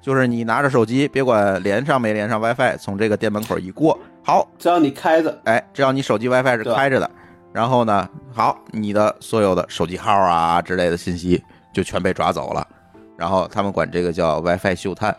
[0.00, 7.10] 就是你拿着手机，别管连上没连上 WiFi，从这个店门口一过，好，只要你开着，哎，只要你手机 WiFi 是开着的，
[7.52, 12.66] 然后呢，好，你的所有的手机号啊之类的信息就全被抓走了，
[13.14, 15.14] 然后他们管这个叫 WiFi 嗅探。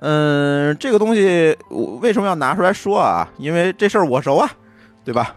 [0.00, 3.28] 嗯，这个东西我为什么要拿出来说啊？
[3.38, 4.50] 因为这事儿我熟啊，
[5.04, 5.36] 对吧？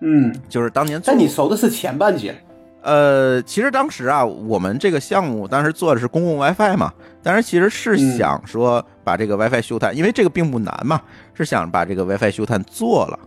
[0.00, 2.34] 嗯，就是当年做但你熟的是前半截，
[2.82, 6.92] 呃，其实当时啊，我们这个项目当时做的是公共 WiFi 嘛，
[7.22, 11.00] 当时其实是嗯想说把这个 WiFi 修探，因为这个并不难嘛，
[11.34, 13.18] 是想把这个 WiFi 修探做了。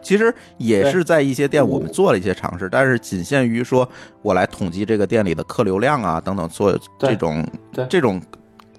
[0.00, 3.88] 其实也是在一些店我们做了一些尝试，但是仅限于说
[4.20, 7.46] 我来统计这个店里的客流量啊等等，做这种
[7.88, 8.20] 这种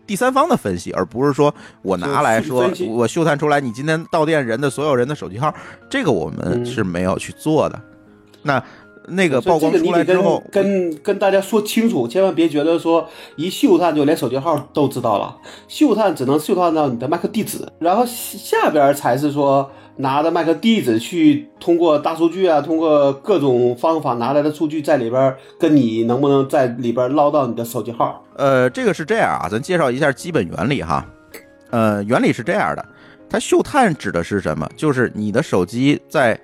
[0.05, 5.53] 第三方的分析，而不是说我拿来说我嗅探出来你今天到店人的所有人的手机号，
[5.89, 6.65] 这个我们嗯。
[6.65, 7.79] 是没有去做的。
[8.41, 8.63] 那
[9.07, 15.37] 那个曝光出来之后，跟跟跟大家说清楚，千万别觉得说一嗅探就连手机号都知道了，
[15.67, 28.23] 嗅探只能嗅探到你的麦克地址，然后下边才是说拿着麦克地址去通过大数据啊，通过各种方法拿来的数据在里边跟你能不能在里边捞到你的手机号。
[28.35, 31.05] 呃，这个是这样啊，咱介绍一下基本原理哈。
[31.69, 32.83] 呃，原理是这样的，
[33.29, 34.67] 它嗅探指的是什么？
[34.75, 36.39] 就是你的手机在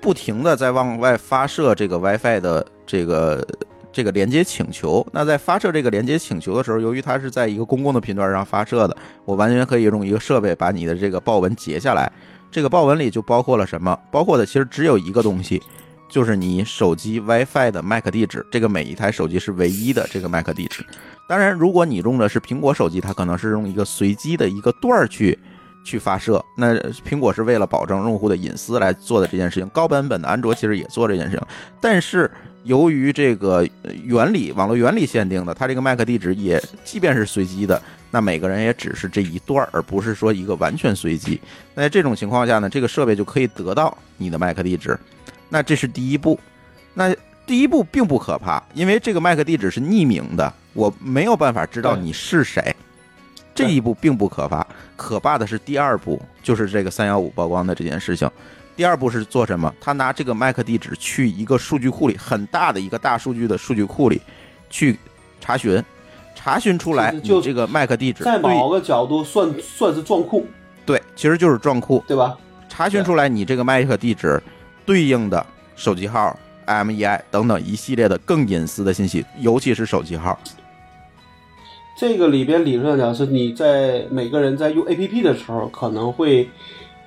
[0.00, 3.44] 不停的在往外发射这个 WiFi 的这个
[3.92, 5.04] 这个连接请求。
[5.12, 12.12] 那在发射这个连接请求的时候，由于它是在一个公共的频段上发射的，我完全可以用一个设备把你的这个报文截下来。
[12.54, 13.98] 这个报文里就包括了什么？
[14.12, 15.60] 包括的其实只有一个东西，
[16.08, 18.46] 就是你手机 WiFi 的 MAC 地址。
[18.48, 20.86] 这个每一台手机是唯一的这个 MAC 地址。
[21.28, 25.36] 当然，如果你用的是苹果手机，它可能是用一个随机的一个段儿去
[25.84, 26.40] 去发射。
[26.56, 29.68] 那苹果是为了保证用户的隐私来做的这件事情。
[29.70, 31.44] 高版本的安卓其实也做这件事情，
[31.80, 32.30] 但是
[32.64, 41.40] 由于这个呃原理，网络原理限定的，它这个 MAC 地址也即便是随机的，那每个人也只是这一段，而不是说一个完全随机。
[41.74, 44.98] 那在这种情况下呢，这个设备就可以得到你的 MAC 地址。
[45.48, 46.38] 那这是第一步。
[46.94, 47.14] 那
[47.46, 52.74] 第一步并不可怕，因为这个 MAC 地址是匿名的，我没有办法知道你是谁。
[53.54, 58.28] 这一步并不可怕，可怕的是第二步，就是这个三幺五曝光的这件事情。
[58.76, 59.72] 第二步是做什么？
[59.80, 64.20] 他拿这个 MAC 地址去一个数据库里，很大的一个大数据的数据库里
[64.68, 64.98] 去
[65.40, 65.82] 查询，
[66.34, 70.46] 查询出来就你这个 MAC 地址在某个角度算算是撞库，
[70.84, 72.36] 对，其实就是撞库，对吧？
[72.68, 74.42] 查询出来你这个 MAC 地址
[74.84, 75.46] 对应的
[75.76, 80.36] 手机号、IMEI 等等一系列的更隐私的信息，尤其是手机号。
[81.96, 86.50] 这个里边理论上讲是你在每个人在用 APP 的时候，可能会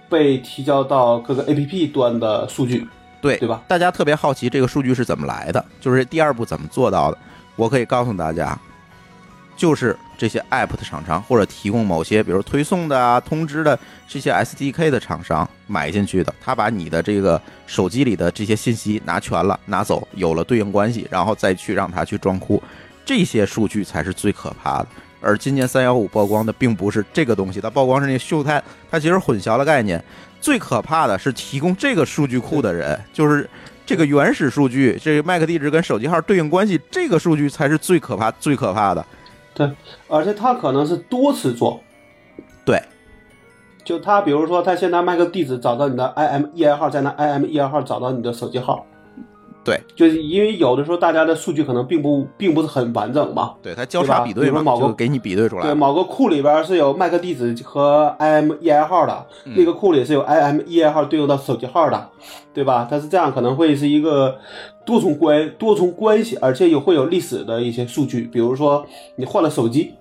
[0.09, 2.87] 被提交到各个 APP 端的数据，
[3.21, 3.61] 对对吧？
[3.67, 7.17] 大家特别好奇这个数据是怎么来的，就是第二步怎么做到的。
[7.55, 8.57] 我可以告诉大家，
[9.55, 13.77] 就是这些 App 的厂商或者提供某些，比如推送的啊、通知的
[14.07, 22.61] 这些 SDK 的厂商买进去的，他把你的这个手机里的这些信息拿全了，拿走，有了对应关系，然后再去让他去装库，
[23.03, 24.87] 这些数据才是最可怕的。
[25.27, 30.01] 而今年三幺五曝光的并不是这个东西，它曝光是那个秀探，它其实混淆了概念。
[30.39, 33.49] 最可怕的是提供这个数据库的人，就是
[33.85, 39.05] 这个原始数据，这个 MAC 地址跟手机号对应关系，这个数据才是最可怕、最可怕的。
[39.53, 39.69] 对，
[40.07, 41.81] 而且他可能是多次做，
[42.63, 42.81] 对，
[43.83, 48.85] 就他比如说他先拿 MAC 地址找到你的 IMEI 号，再拿 IMEI 号找到你的手机号。
[49.67, 53.53] 对，就是因为有的时候大家的数据可能并不并不是很完整嘛。
[53.61, 55.63] 对，它交叉比对嘛，就给你比对出来。
[55.63, 62.09] 对，某个库里边是有 MAC 地址和 IMEI 号的，嗯那个库里是有 IMEI 号对应到手机号的，
[62.53, 62.87] 对吧？
[62.89, 64.37] 它是这样，可能会是一个
[64.85, 68.85] 多重关多重关系，而且有会有历史的一些数据，比如说
[69.17, 69.93] 你换了手机，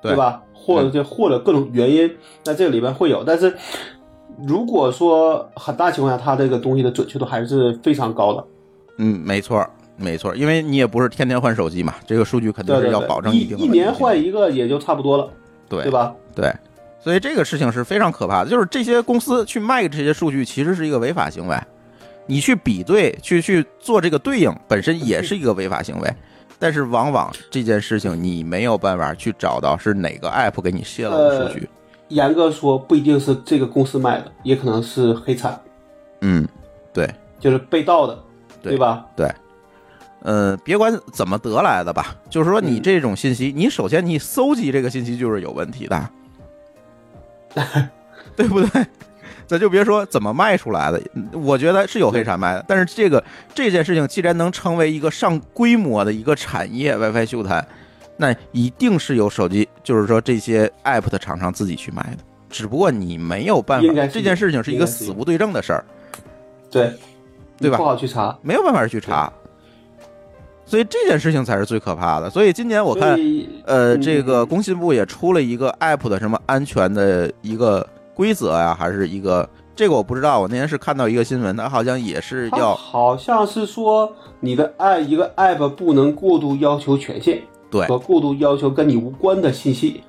[0.00, 0.42] 对吧？
[0.54, 2.10] 或者这或者各种原因，
[2.46, 3.52] 那这个里边会有，但是
[4.48, 8.42] 如果说很大情况下，它这个东西的准确度还是非常高的。
[8.98, 9.66] 嗯，没错，
[9.96, 15.30] 没错，因为你也不是天天换手机嘛，这个数据肯定是要保证一定的一年换一个也就差不多了，
[15.68, 16.14] 对对吧？
[16.34, 16.52] 对，
[17.00, 21.56] 所以这个事情是非常可怕的，就是这些公司去卖这些数据，其实是一个违法行为。
[22.26, 26.14] 你去比对，去去做这个对应，本身也是一个违法行为。
[26.58, 31.68] 但是往往这件事情你没有办法去找到是哪个 app 给你泄露的数据。
[32.06, 35.60] 严格说，不一定是这个公司卖的，也可能是黑产，
[36.20, 36.46] 嗯，
[36.92, 38.16] 对就是被盗的，
[38.62, 39.06] 对对吧？
[39.16, 39.30] 对，
[40.22, 46.08] 嗯，别管怎么得来的吧，就是说你嗯这种信息，你首先你搜集这个信息就是有问题的，
[48.36, 48.86] 对不对？
[49.46, 51.02] 咱就别说怎么卖出来的，
[51.32, 53.22] 我觉得是有黑产卖的，但是这个
[53.54, 57.62] 这件事情既然能成为一个上规模的一个产业，WiFi 秀台，
[58.16, 65.84] 那一定是有手机，就是说这些 app 的厂商自己去卖的，只不过你没有办法，这件事情是一个死无对证的事儿，
[66.70, 66.94] 对，
[67.62, 68.36] 对吧不好去查。
[68.42, 69.32] 没有办法去查，
[70.66, 72.28] 所以这件事情才是最可怕的。
[72.28, 73.18] 所以今年我看
[73.64, 80.40] 呃，嗯这个工信部也出了一个 app 的什么安全的一个规则呀，还是一个这个我不知道。
[80.40, 87.40] 我那天是看到一个新闻，它好像也是要好像是说你的 app 一个 app 不能过度要求权限
[87.70, 90.02] 对和过度要求跟你无关的信息。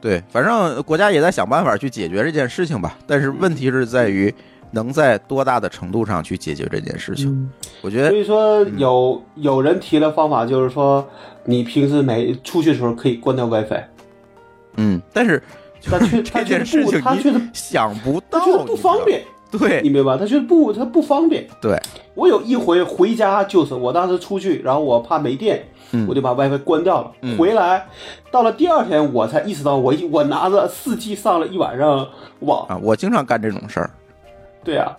[0.00, 2.96] 对，反正国家也在想办法去解决这件事情吧。
[3.06, 4.34] 但是问题是在于
[4.72, 7.50] 能在多大的程度上去解决这件事情。
[7.82, 11.06] 我觉得所以说有有人提了方法，就是说
[11.44, 13.82] 你平时没出去的时候可以关掉 WiFi，
[14.76, 15.42] 嗯，但是
[15.90, 19.22] 但却 这件事情他觉得 想不到，他觉得不方便。
[19.50, 20.16] 对你明白吧？
[20.16, 21.44] 他觉得不，他不方便。
[21.60, 21.76] 对，
[22.14, 25.60] 我有一回回家，就是我当时出去，然后我怕没电，
[25.90, 27.12] 嗯我就把 WiFi 关掉了。
[27.22, 27.84] 嗯回来
[28.30, 32.06] 到了第二天，我才意识到我一我拿着四 G 上了一晚上
[32.40, 32.64] 网。
[32.68, 33.90] 啊，我经常干这种事儿。
[34.62, 34.96] 对啊，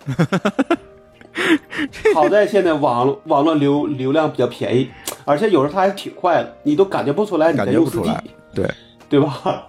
[2.14, 4.90] 好在现在网网络流流量比较便宜，
[5.24, 8.70] 而且有时候它还挺快的，你都感觉不出来你感在用四觉不出来，对，
[9.08, 9.66] 对吧？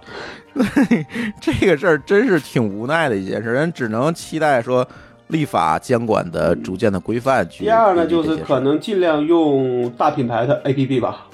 [1.40, 4.86] 这个事儿真是挺无奈的一件事，人只能期待说
[5.28, 7.64] 立法监管的逐渐的规范去。
[7.64, 11.26] 第二呢，就是可，能尽量用大品牌的 APP 吧。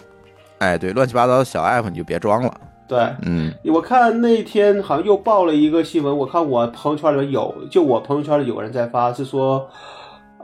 [0.58, 2.54] 哎，对，乱七八糟的小 app 你就别装了。
[2.91, 9.64] 对，嗯我看那天好像又报了一个新闻，我看我朋友圈里面有，就我朋友圈里有人在发，是说，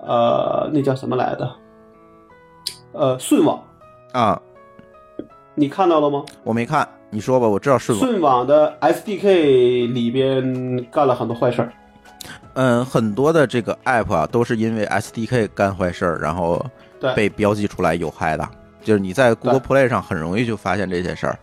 [0.06, 1.50] 呃，那叫什么来的？
[2.92, 3.60] 呃，顺网，
[4.12, 4.40] 啊，
[5.56, 6.24] 你看到了吗？
[6.44, 8.06] 我没看，你说吧，我知道顺网。
[8.06, 11.72] 顺网的 SDK 里边干了很多坏事儿。
[12.54, 16.64] 嗯，很多的这个 app 啊，都是因为 SDK 干坏事儿，然后
[17.00, 18.48] 对被标记出来有害的。
[18.84, 21.36] 就是你在 Google Play 上很容易就发现这些事儿。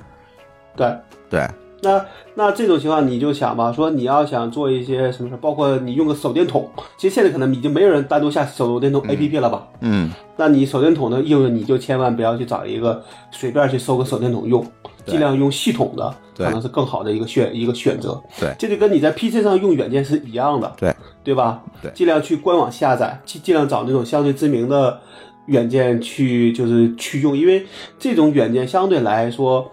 [0.75, 0.87] 对，
[1.29, 1.47] 对，
[1.81, 2.05] 那
[2.35, 9.67] 那这种情况你就想吧，说你要想做一些什么事儿，包括你用个手电筒，其实现在可能已经没有人单独下手电筒 APP 了吧？
[9.81, 14.65] 嗯，那你手电筒的应用，你就千万不要去找一个随便去搜个手电筒用，
[15.05, 18.21] 尽量用系统的，对可能是更好的一个选一个选择。
[18.39, 21.61] 对这就跟你在 PC 上用软件是一样的，对，对吧？
[21.81, 24.99] 对尽量去官网下载，尽尽量找那种相对知名的
[25.45, 27.65] 软件去就是去用，因为
[27.99, 29.69] 这种软件相对来说，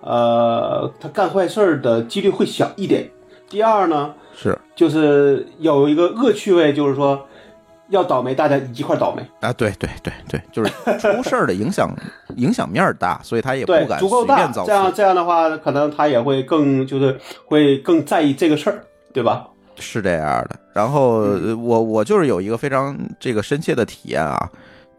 [0.00, 3.08] 呃，他干坏事儿的几率会小一点。
[3.48, 7.26] 第二呢，是就是有一个恶趣味，就是说
[7.88, 9.22] 要倒霉，大家一块倒霉。
[9.40, 11.92] 啊，对对对对，就是出事儿的影响
[12.36, 14.92] 影响面儿大，所以他也不，敢足够大，随便造这样。
[14.94, 19.46] 这样的话，可能他也会更就是会更在意这个事儿，对吧？
[19.80, 20.50] 是这样的。
[20.72, 21.22] 然后
[21.58, 24.48] 我我就是有一个非常这个深切的体验啊，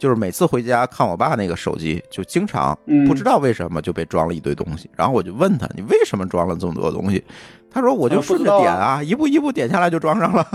[0.02, 4.90] 就是每次回家看我爸那个手机，就经常嗯不知道为什么就被装了一堆东西。
[4.98, 7.24] 然后我就问他，你为什么装了这么多东西？
[7.70, 10.48] 他说我就顺着点啊，一步一步点下来就装上了。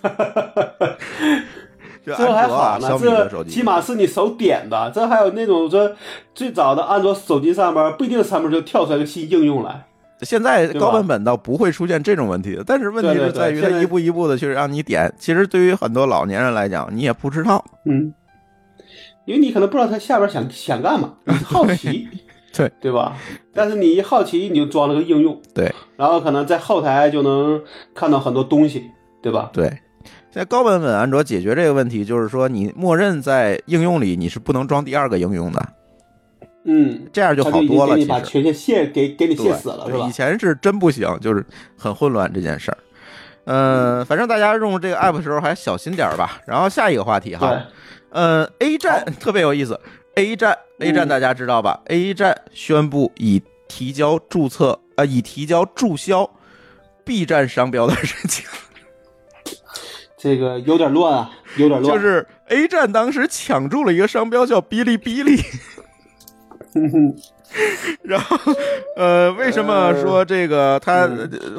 [2.02, 5.94] 就这还安卓啊，好呢，小米起码是你手点的，这还有那种说
[6.34, 9.84] 最早的安卓手机上面不一定上面就跳出来个新应用来，
[10.22, 15.12] 现在高版本倒不会出现这种问题，但是问题是在于它一步一步的去让你点。
[15.18, 17.62] 其实对于很多老年人来讲，你也不知道。
[17.84, 18.14] 嗯，
[19.26, 22.08] 因为你可能不知道他下边想想干嘛，你好奇，
[22.54, 23.16] 对对吧？
[23.52, 27.60] 但是你一好奇，你就装了个应用，对然后可能在后台就能
[27.94, 29.50] 看到很多东西，对吧？
[29.52, 29.66] 对，
[30.30, 35.68] 现在高版本安卓解决这个问题，就是说你默认在应用里你是不能装第二个应用的，
[36.64, 37.96] 嗯，这样就好多了。
[37.96, 40.12] 你把权限卸给给你卸死了，是吧以？
[40.12, 41.44] 前是真不行，就是
[41.76, 42.78] 很混乱这件事儿。
[43.48, 46.40] 嗯、反正大家用这个 app 的时候还小心点儿吧。
[46.46, 47.62] 然后下一个话题哈，对，
[48.16, 49.78] 呃，A 站 特别有意思
[50.14, 56.28] ，A 站 A 站嗯大家知道吧、a 站宣布已提交注册呃已提交注销
[57.04, 58.46] B 站商标的申请，
[60.16, 61.94] 这个有点乱啊，有点乱。
[61.94, 65.36] 就是 A 站当时抢注了一个商标叫哔哩哔哩，
[68.02, 68.36] 然后
[68.96, 71.08] 呃，为什么说这个他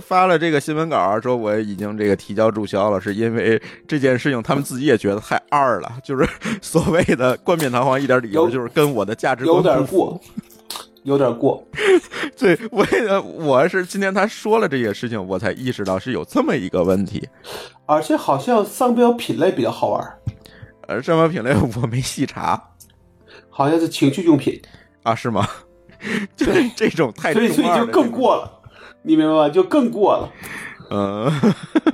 [0.01, 6.27] 发了这个新闻稿说我已经这个提交注销了，是因为这件事情他们自己也觉得太二了，就是
[6.61, 10.21] 所谓的冠冕堂皇一点理由，就是跟我的价值观有点过，
[11.03, 11.67] 有点过。
[12.37, 17.27] 对，我也我是今天他说了这些事情，我才意识到是有这么一个问题。
[17.85, 20.17] 而且好像商标品类比较好玩，
[20.87, 22.71] 呃，商标品类我没细查
[23.49, 24.61] 好像是情趣用品，
[25.03, 25.47] 啊，是吗？
[26.35, 28.51] 就是这种太所以所以就更过了，
[29.01, 29.49] 你明白吗？
[29.49, 30.29] 就更过了。
[30.89, 31.31] 嗯，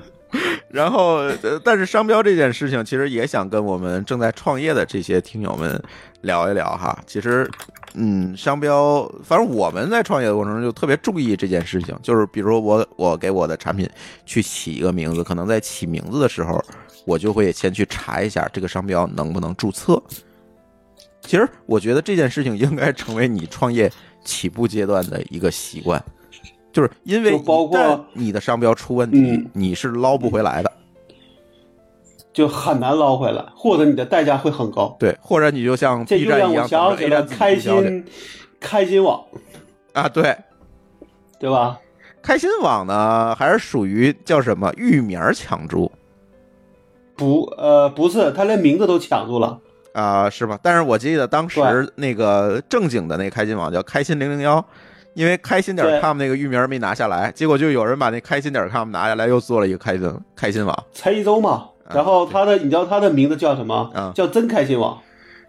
[0.70, 5.82] 然后，呃但是商标这件事情，其实也想跟我们正在创业的这些听友们
[6.22, 6.98] 聊一聊哈。
[7.08, 7.50] 其实，
[7.96, 13.90] 嗯，商标，反正我们在创业的过程中就特别注意这件事情，就是比如说我我给我的产品
[14.26, 16.64] 去起一个名字，可能在起名字的时候，
[17.06, 20.02] 我就会先去查一下这个商标能不能注册。
[21.24, 23.92] 其实，我觉得这件事情应该成为你创业
[24.24, 26.04] 起步阶段的一个习惯。
[26.72, 30.72] 就是因为包括你的商标出问题，嗯你是捞不回来的。
[32.34, 34.96] 就很难捞回来，或者你的代价会很高。
[35.00, 38.04] 对，或者你就像 B 站一样，想起了开心
[38.60, 39.24] 开心网，
[39.94, 40.36] 啊，对，
[41.40, 41.80] 对吧？
[42.24, 45.92] 开心网呢还是属于叫什么域名抢注
[47.16, 49.60] 不，呃，不是，他连名字都抢住了。
[49.94, 50.60] 啊、是吧？
[50.62, 54.64] 但是我记得当时那个正经的那个开心网叫开心零零幺。
[55.16, 63.92] 因为开心点对 com 那个域名没拿下来，结果就有人把那开心点 com 拿下来，又做了一个开心开心网，才一周嘛，啊然后他的，你知道他的名字叫什么？
[63.94, 65.00] 啊叫真开心网。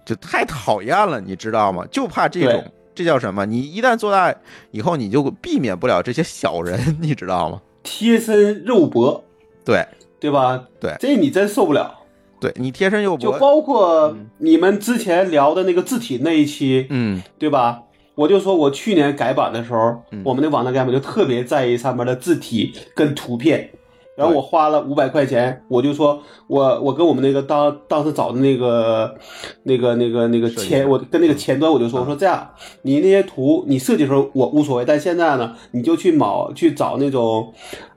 [0.04, 1.82] 就太讨厌了，你知道吗？
[1.90, 2.62] 就怕这种，
[2.94, 3.46] 这叫什么？
[3.46, 4.34] 你一旦做大
[4.70, 7.58] 以后，你就避免不了这些小人， 你知道吗？
[7.82, 9.24] 贴身肉搏，
[9.64, 9.82] 对，
[10.20, 10.62] 对吧？
[10.78, 12.03] 对这你真受不了。
[12.44, 17.22] 对你贴身又不，就包括你们之前聊的那个字体那一期，嗯。
[17.38, 17.80] 对吧？
[18.16, 20.20] 我就说我去年改版的时候，嗯。
[20.26, 23.70] 我们的网站改版就特别在意上面的字体跟图片，
[24.14, 29.16] 然后我花了五百块钱，我就说我我跟我们那个当当时找的那个
[29.62, 32.50] 那个那个那个前，我跟那个前端我就说，我说这样，
[32.82, 37.54] 你那些图你设计的时候我无所谓，但现在呢，你就去某去找那种。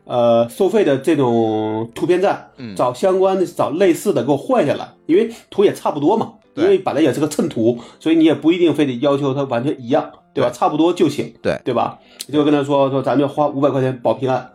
[0.07, 6.33] 呃，收费的这种图片站，嗯找相关的、找类似的给我换下来，因为图也差不多嘛。
[6.55, 10.49] 对因为本来也是个衬图，所以你也不一定非得要求它完全一样，对吧？
[10.49, 11.99] 对差不多就行，对对吧？
[12.33, 14.53] 就跟他说说，咱就花五百块钱保平安，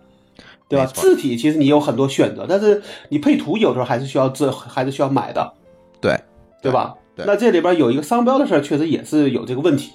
[0.68, 0.86] 对吧？
[0.86, 5.52] 字体其实你有很多选择，但是你配图有时候还是需要这，还是需要买的，
[6.00, 6.18] 对，
[6.60, 6.94] 对吧？
[7.14, 9.92] 对那这里边有一个商标的事儿，确实也是有这个问题。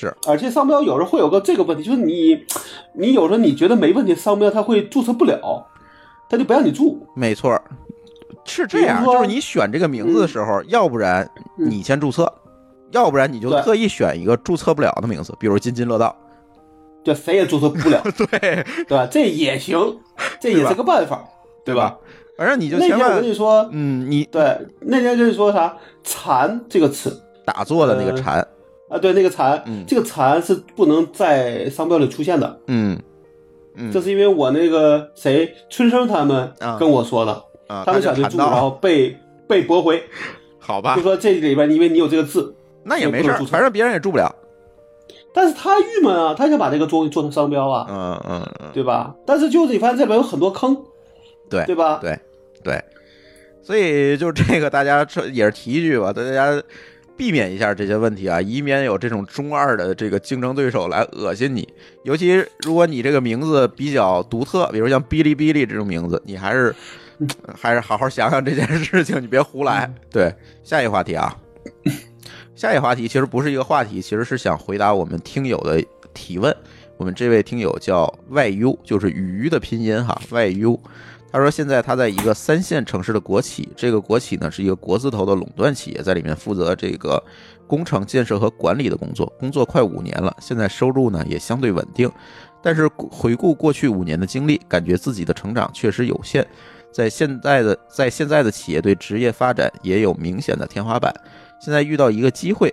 [0.00, 2.38] 是而且商标有时候会有个这个问题，就是你，
[2.94, 5.66] 你有时候你觉得没问题，商标它会注册不了，
[6.30, 7.04] 它就不让你注。
[7.14, 7.60] 没错儿，
[8.44, 12.32] 是这样，就是你选这个名字的时候，要不然你先注册，
[12.92, 16.14] 要不然你就特意选一个注册不了的名字，比如津津乐道。
[17.04, 19.08] 就谁也注册不了， 对，对吧？
[19.10, 19.98] 这也行，
[20.38, 21.24] 这也是个办法，
[21.64, 21.96] 对吧？？
[22.36, 28.46] 反正你就千那天我跟，你说，嗯，你对，那天跟你说啥“蚕”这个词打坐的那个呃禅，
[28.88, 32.98] 啊，对，那个“蚕”，嗯这个“蚕”是不能在商标里出现的，嗯
[33.76, 37.32] 嗯，这是因为我那个谁春生他们啊跟我说的，
[37.66, 39.16] 啊，他们想去住，然后， 被
[39.46, 40.02] 被驳回，
[40.58, 44.34] 好吧就，说这里边因为你有这个字，那也没事反正别人也住不了。
[45.34, 49.14] 但是他郁闷啊，他想把这个做做成商标啊，嗯嗯嗯，对吧？
[49.26, 50.76] 但是就是你发现这里边有很多坑，
[51.48, 51.98] 对对吧？
[52.00, 52.18] 对
[52.64, 52.82] 对，
[53.62, 56.60] 所以就这个大家这也是提一句吧，大家
[57.18, 61.68] 避免一下这些问题啊，以免有这种中二的这个竞争对手来恶心你。
[62.04, 66.72] 尤其如果你这个名字比较独特，比如像哔哩哔哩这种名字，你还是
[67.54, 69.92] 还是好好想想这件事情，你别胡来。
[70.08, 70.32] 对，
[70.62, 71.36] 下一个话题啊，
[72.54, 75.84] 下一个话题其实不是一个话题，其实是想回答我们听友的
[76.14, 76.56] 提问。
[76.96, 80.80] 我们这位听友叫外 U，就是鱼的拼音哈，外 U。
[81.30, 87.22] 他说现在他在一个三线城市的国企，这个国企呢是一个国字头的垄断企业，在里面负责这个
[87.66, 92.10] 工程建设和管理的工作，工作快五年了，现在收入呢也相对稳定。
[92.62, 96.44] 但是回顾过去五年的经历，感觉自己的成长确实有限，
[96.90, 101.14] 在现在的在现在的企业对职业发展也有明显的天花板。
[101.60, 102.72] 现在遇到一个机会，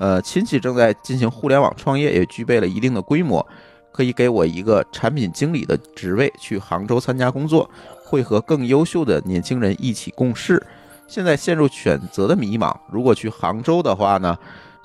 [0.00, 3.46] 呃，亲戚正在进行互联网创业，也具备了一定的规模，
[3.92, 7.70] 可以给我一个产品经理的职位，去杭州参加工作，
[8.04, 10.60] 会和更优秀的年轻人一起共事。
[11.06, 14.36] 现在陷入选择的迷茫，如果去杭州的话呢？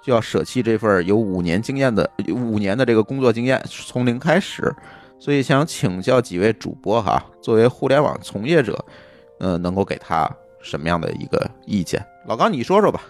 [0.04, 4.74] 就要舍弃这份有五年经验的五年的这个工作经验，从零开始。
[5.20, 8.86] 所以想请教几位主播哈，作为互联网从业者，
[9.40, 10.30] 呃，能够给他
[10.62, 12.02] 什么样的一个意见？
[12.26, 13.02] 老高，你说说吧。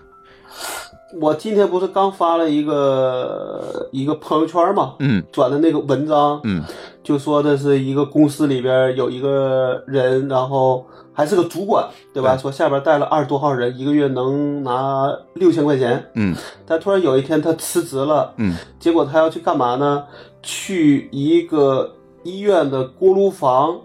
[1.19, 6.61] 我今天不是刚发了一个一个朋友圈嘛，嗯，转的那个文章，嗯，
[7.01, 12.35] 就说的是一个公司里边有一个人，然后还是个主管，对吧？
[12.35, 12.41] 对。
[12.41, 16.35] 说下边带了二十多号人，一个月能拿六千块钱，嗯。
[16.65, 18.55] 但突然有一天他辞职了，嗯。
[18.77, 20.03] 结果他要去干嘛呢？
[20.43, 21.93] 去一个
[22.23, 23.77] 医院的锅炉房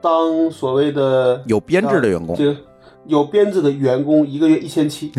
[0.00, 2.36] 当所谓的有编制的员工。
[2.36, 2.56] 这个
[3.08, 5.10] 有编制的员工，一个月一千七。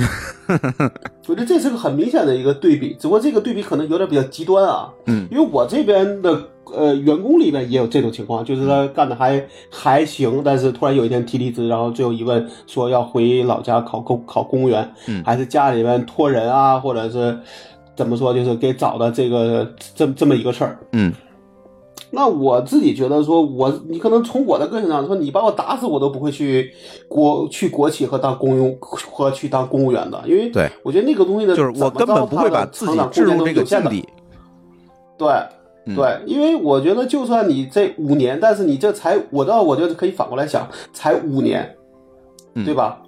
[1.27, 4.89] 我觉得这是个很明显的一个对比，只不过这个对比可能有点比较极端啊。
[5.07, 6.41] 嗯因为我这边的
[6.73, 17.37] 呃员工里面也有这种情况，就是他干的还还行，但是突然有一天提离职，然后最后一问说要回老家考公考公务员，嗯还是家里面托人啊，或者是
[17.95, 20.79] 怎么说，就是给找的这个这这么一个事儿。
[20.93, 21.13] 嗯
[22.17, 26.73] 那我自己觉得说我，你可能从我的个性上说，你把我打死我都不会去
[27.07, 34.03] 国去国企和当公用和去当公务员的，因为对我觉得那个东西呢就是我根本不会把自己置入这个境地。
[35.15, 35.29] 对。
[35.89, 41.77] 嗯对，因为我觉得，就算你这五年，但是你这才，我倒我觉得可以反过来想，才五年，
[42.55, 43.01] 嗯对吧？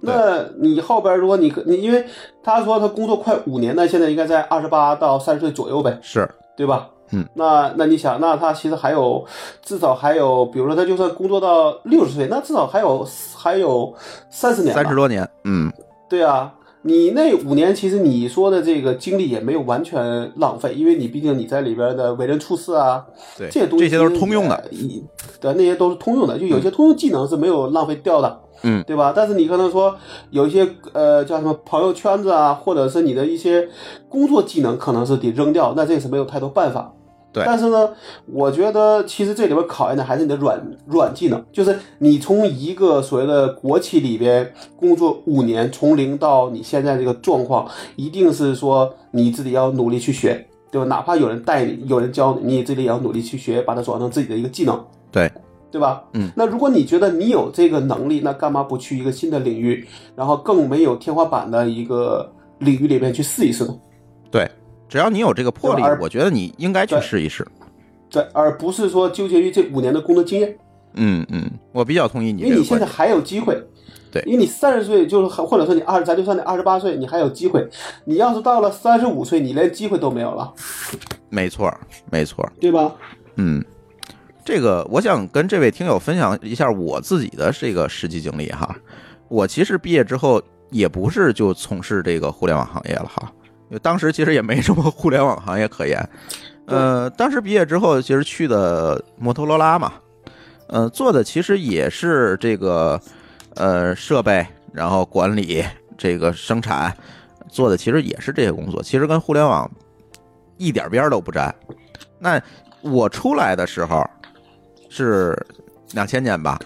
[0.00, 2.04] 那你后边如果你你因为
[2.42, 6.90] 他说他工作快五年，那现在应该在二十八到三十岁左右呗，是，对吧？
[7.12, 9.24] 嗯，那那你想，那他其实还有
[9.62, 13.06] 至少还有，比如说他就算工作到六十岁，那至少还有
[13.36, 13.94] 还有
[14.30, 15.70] 三十年吧，三十多年，嗯
[16.08, 23.04] 对啊，你那五年其实你说的这个经历也没有完全浪费，因为你毕竟你在里边的为人处事啊，
[23.36, 25.02] 对，这些东西这些都是通用的，也，
[25.40, 29.12] 对，那些都是通用的，就有些通用技能是没有浪费掉的，嗯，对吧？
[29.14, 29.94] 但是你可能说
[30.30, 33.68] 有一些呃叫什么朋友圈子啊，或者是你的一些
[34.08, 36.92] 工作技能可能是得扔掉，那这也是没有太多办法。
[37.32, 37.88] 对但是呢，
[38.26, 50.86] 我觉得其实这里边考验的还是你的软软技能，就是你从一个所谓的国企里边工作五年，从零到你现在这个状况，一定是说你自己要努力去学，对吧？
[50.86, 55.32] 哪怕有人带你，有人教你，你自己也要努力去学，把它转成自己的一个技能，对，
[55.70, 56.04] 对吧？
[56.12, 63.74] 嗯，那如果你觉得你有这个能力，那干嘛不去一个新的领域，然后更没有天花板的一个领域里面去试一试呢？
[64.30, 64.50] 对，
[64.92, 67.46] 只要你有这个魄力，我觉得你应该去试一试。
[68.10, 70.54] 对，而不是说纠结于这五年的工作经验。
[70.96, 72.58] 嗯嗯，我比较同意你因为。
[72.58, 73.58] 你现在还有机会。
[74.10, 77.66] 对因为你三十岁就是或者说你二，咱就算你二十八岁，你还有机会。
[78.04, 80.52] 你要是到了三十五岁，你连机会都没有了，
[81.30, 81.72] 没错，
[82.10, 82.46] 没错。
[82.60, 82.92] 对吧？
[83.36, 83.64] 嗯，
[84.44, 88.76] 这个我想跟这位听友分享一下我自己的这个实际经历哈。
[89.28, 93.32] 我其实毕业之后也不是就从事这个互联网行业了哈，
[93.78, 96.08] 当时其实也没什么互联网行业可言。
[96.66, 99.92] 呃，当时毕业之后其实去的摩托罗拉嘛，
[100.68, 103.00] 呃，做的其实也是这个
[103.56, 105.64] 呃设备，然后管理
[105.98, 106.96] 这个生产，
[107.48, 109.70] 做的其实也是这些工作，其实跟互联网
[110.56, 111.52] 一点边儿都不沾。
[112.18, 112.40] 那
[112.80, 114.08] 我出来的时候
[114.88, 115.36] 是
[115.92, 116.58] 两千年吧，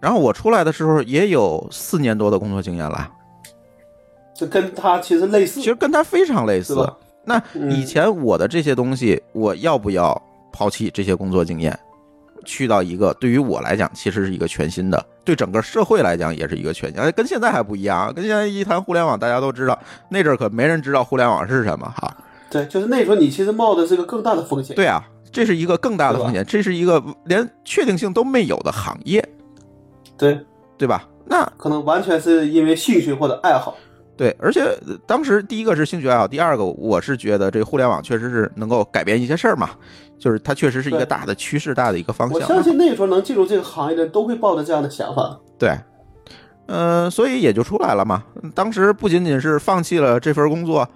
[0.00, 3.08] 然后我出来的时候也有四年多的工作经验了，
[4.38, 6.76] 这跟他其实类似其，实跟他非常类似。
[7.24, 11.76] 那嗯以前我的这些东西，我要不要抛弃这些工作经验，
[12.44, 18.14] 去到一个对于我来讲其实是一个全新的，对整个社会来讲也是一个全新，哎跟现在还不一样。
[18.14, 19.76] 跟现在一谈互联网，大家都知道，
[20.08, 22.16] 那阵儿可没人知道互联网是什么哈。
[22.48, 24.76] 对，就是那时候你其实冒的是个更大的风险。
[24.76, 29.28] 对啊，这是一个更大的风险，这是一个连确定性都没有的行业，
[30.16, 30.38] 对，
[30.78, 31.08] 对吧？
[31.26, 33.76] 那可能完全是因为兴趣或者爱好。
[34.18, 39.70] 对，而且呃当时第一个是兴趣爱好，第二个我是觉得这个互联网确实是能够改变一些事儿嘛，
[40.18, 42.48] 就是它确实是一个大的趋势、大的一个方向我向。
[42.48, 45.38] 相信那时候能进入这个行业的人都会抱着这样的想法。
[45.56, 45.78] 对，
[46.66, 48.24] 嗯、所以也就出来了嘛。
[48.56, 50.88] 当时不仅仅是放弃了这份工作，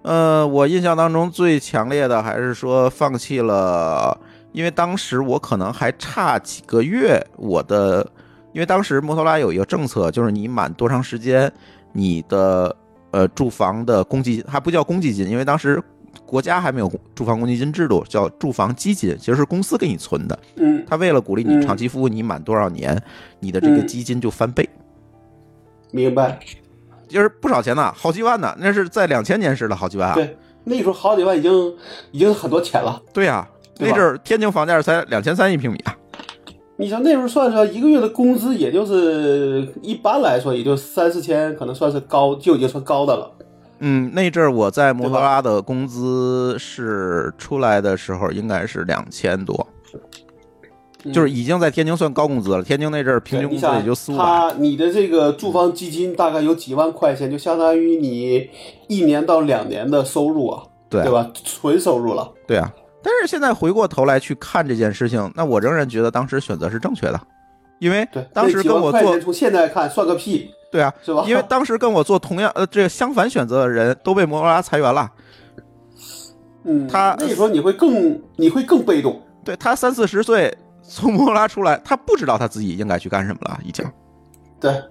[0.00, 4.18] 呃，我印象当中最强烈的还是说放弃了，
[4.52, 8.06] 因为当时我可能还差几个月，我的，
[8.52, 11.52] 因为当时摩托拉有一个政策，就是你满多长时间，
[11.94, 12.76] 你的
[13.12, 15.82] 呃住房的公积金还不叫公积金，因为当时
[16.26, 20.38] 国家还没有住房公积金制度，叫住房基金，其实是公司给你存的。
[20.56, 23.00] 嗯，他为了鼓励你嗯长期服务，你满多少年，
[23.40, 24.68] 你的这个嗯基金就翻倍，
[25.92, 26.38] 明白。
[27.06, 30.14] 就是不少钱呢，好几万呢，那是在两千年时的好几万啊。
[30.14, 31.76] 对，那时候好几万已经
[32.10, 33.00] 已经很多钱了。
[33.12, 33.46] 对呀、
[33.76, 35.96] 对那阵儿天津房价才两千三一平米啊。
[36.76, 43.30] 你像那时候算算，一个月的工资也就是一般来说也就三四千，可能算是高，就已经算高的了。
[43.78, 49.66] 嗯，那阵儿我在摩托罗拉的工资是出来的时候应该是两千多，
[51.12, 52.62] 就是已经在天津算高工资了。
[52.62, 54.24] 天津那阵儿平均工资也就四五百。
[54.24, 58.48] 他你的这个住房基金大概有几万块钱，就相当于你
[58.88, 61.30] 一年到两年的收入啊，对对吧？
[61.44, 62.32] 纯收入了。
[62.46, 62.72] 对啊，
[63.04, 67.20] 但是现在回过头来去看这件事情，那我仍然觉得当时选择是正确的，
[67.78, 71.22] 因为对，当时跟我做从现在看算个屁，对啊，是吧？
[71.28, 75.08] 因为当时跟我做同样呃这个相反选择的人都被摩托罗拉裁员了。
[76.64, 79.20] 嗯，他那时候你会更你会更被动。
[79.44, 83.84] 对他三四十岁从摩托罗拉出来，他不知道他自己应该去干什么了，已经
[84.58, 84.82] 对，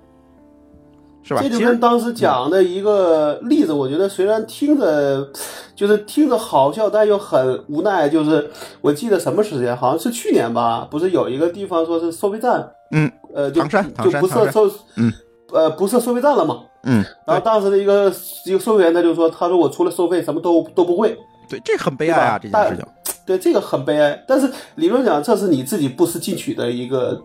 [1.23, 1.41] 是吧？
[1.41, 5.27] 这就跟当时讲的一个例子，我觉得虽然听着
[5.75, 8.09] 就是听着好笑，但又很无奈。
[8.09, 8.51] 就是
[8.81, 15.11] 我记得什么时间，好像是去年吧，不是有一个地方说是收费站，嗯，呃，就唐山就不设收，嗯，
[15.53, 16.59] 呃，不设收费站了嘛。
[16.83, 18.13] 嗯，然后当时的一个
[18.45, 21.17] 一个收费员他就说，他说我除了收费什么都都不会。
[21.49, 22.85] 对，这很悲哀啊，这件事情。
[23.25, 24.21] 对，这个很悲哀。
[24.27, 27.23] 但是理论讲，这是你自己不思进取的一个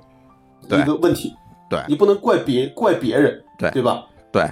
[0.68, 1.34] 一个问题。
[1.68, 4.06] 对你不能怪别怪别人，对对吧？
[4.32, 4.48] 对，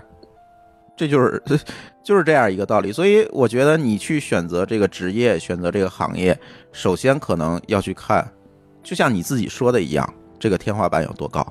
[0.97, 1.43] 这就是
[2.05, 2.93] 就是这样一个道理。
[2.93, 6.39] 所以我觉得你去选择这个职业，选择这个行业，
[6.73, 8.27] 首先可能要去看，
[8.83, 11.47] 就像你自己说的一样，这个天花板有多高。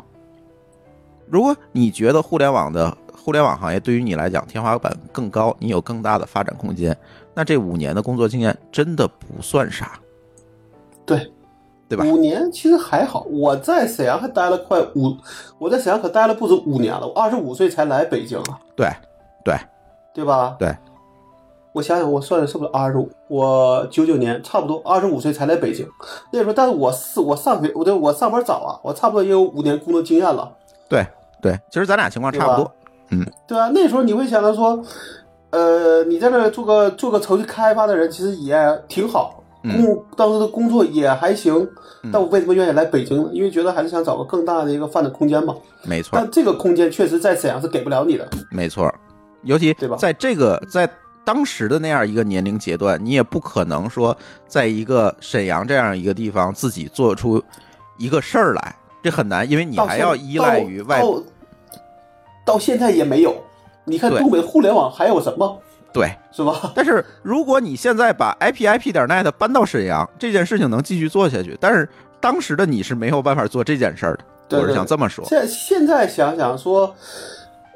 [1.27, 6.95] 如果你觉得互联网的互联网行业对于你来讲天花板更高，你有更大的发展空间，
[7.34, 9.99] 那这五年的工作经验真的不算啥，
[11.06, 11.32] 对，
[11.87, 12.03] 对吧？
[12.05, 15.15] 五年其实还好，我在沈阳还待了快五，
[15.59, 17.07] 我在沈阳可待了不止五年了。
[17.07, 18.89] 我二十五岁才来北京啊，对，
[19.43, 19.55] 对，
[20.13, 20.55] 对吧？
[20.59, 20.75] 对。
[21.73, 23.09] 我想想，我算的是不是二十五？
[23.27, 25.85] 我九九年，差不多二十五岁才来北京。
[26.31, 30.49] 那时候，但是我是我上学，我对我上班早啊，我差不多也有五年工作经验了。
[30.87, 31.05] 对，
[31.41, 32.71] 对，其实咱俩情况差不多。
[33.09, 34.81] 嗯对啊，那时候你会想到说，
[35.49, 38.55] 呃，你在那儿做个做个程序开发的人，其实也
[38.87, 41.67] 挺好，工当时的工作也还行。
[42.11, 43.29] 但我为什么愿意来北京呢？
[43.33, 45.55] 因为觉得还是想找个更大的一个发展空间嘛。
[45.83, 48.29] 没错，但这个空间确实在沈阳是给不了你的。
[48.51, 48.93] 没错，
[49.41, 50.87] 尤其对吧在这个在
[51.23, 54.15] 当时的那样一个年龄阶段，你也不可能说
[54.47, 57.43] 在一个沈阳这样一个地方自己做出
[57.97, 61.23] 一个事儿来，这很难，因为你还要依赖于外到
[62.45, 63.35] 到现在也没有。
[63.85, 65.59] 你看东北互联网还有什么，
[65.99, 66.11] 对。
[66.31, 66.72] 是吧？
[66.76, 71.88] 但是如果你现在把 IP IP 点 net 搬到沈阳，这件事情能继续做下去，但是
[72.19, 75.23] 当时的你是没有办法做这件事儿的，对我是想这么说。
[75.26, 76.93] 现现在想想说，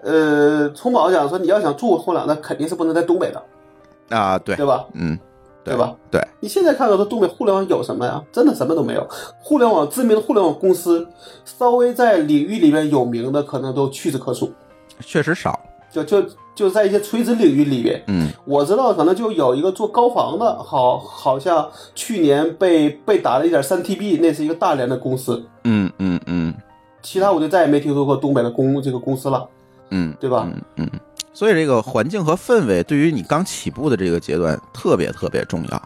[0.03, 4.85] 呃，从宝讲说，你要想住互联网，那肯定是不能在东北的，啊，对，对吧？
[4.93, 5.17] 嗯，
[5.63, 5.95] 对吧？
[6.11, 8.21] 对，你现在看到说东北互联网有什么呀？
[8.31, 9.07] 真的什么都没有。
[9.39, 11.07] 互联网知名的互联网公司，
[11.45, 14.51] 稍微在领域里面有名的，可能都屈指可数。
[14.99, 15.57] 确实少。
[15.91, 25.43] 就就就在一些垂直领域里边，嗯，我知道可能就有一个做高仿的，好好像去年被被打了一点三 TB，那是一个大连的公司。
[25.63, 26.53] 嗯嗯嗯
[27.01, 29.47] 其他我就再也没听说过东北的公这个公司了，
[29.89, 30.45] 嗯，对吧？
[30.45, 30.89] 嗯嗯，
[31.33, 35.81] 所以这个环境和氛围对于你刚起步的这个阶段特别特别重要，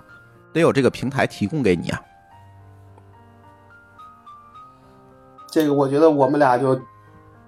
[0.52, 2.02] 得有这个平台提供给你啊。
[5.52, 6.76] 这个我觉得我们俩就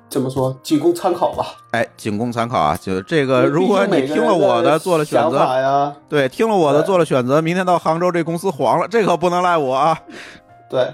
[0.09, 1.55] 怎么说，仅供参考吧。
[1.71, 2.77] 哎，仅供参考啊！
[2.81, 9.99] 就这个，如果你听了我的做了选择，呀，对，听了我的做了选择，明天到杭州这公司黄了，这可不能赖我啊！
[10.69, 10.91] 对，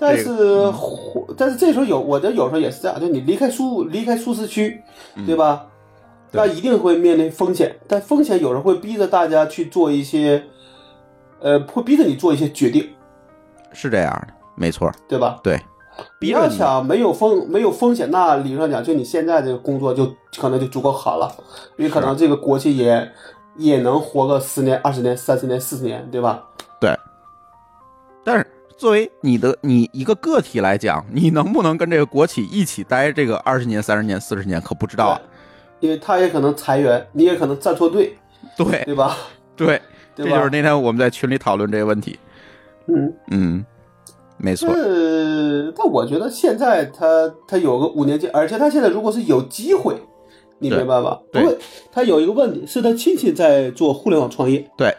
[0.00, 0.72] 但是
[1.36, 4.82] 但是这时候有，我觉得有时候也是这样，就你离开舒离开舒适区，
[5.26, 5.66] 对吧？
[6.32, 10.44] 那一定会面临风险，但风险有时候会逼着大家去做一些，
[11.40, 12.88] 呃，会逼着你做一些决定，
[13.72, 15.40] 是这样的，没错，对吧？
[15.42, 15.60] 对，
[16.20, 21.32] 你要逼着你，想没有风没有风险，那理论上讲，就你现在这个工作就可能就足够好了，
[21.76, 23.12] 因为可能这个国企也
[23.56, 26.44] 也能活个十年、二十年、三十年、四十年，对吧？
[26.80, 26.96] 对。
[28.22, 28.46] 但是
[28.76, 35.20] 作为你的你一个个体来讲，你能不能跟这个国企一起待这个二十年、三十年、四十年，可不知道啊。
[35.80, 38.16] 因为他也可能裁员，你也可能站错队，
[38.56, 39.16] 对对吧？
[39.56, 39.80] 对，
[40.14, 40.36] 这对吧？
[40.36, 42.18] 就是那天我们在群里讨论这个问题。
[42.86, 43.64] 嗯，嗯，
[44.42, 49.94] 没错，呃，但我觉得现在他他有个五年级，而且他现在如果是有机会，
[50.58, 51.20] 你明白吧？
[51.30, 51.56] 对因为
[51.92, 54.68] 他有一个问题，是他亲戚在做互联网创业。
[54.76, 54.94] 对。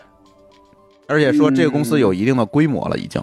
[1.07, 3.22] 而且说这个公司有一定的规模了，已经。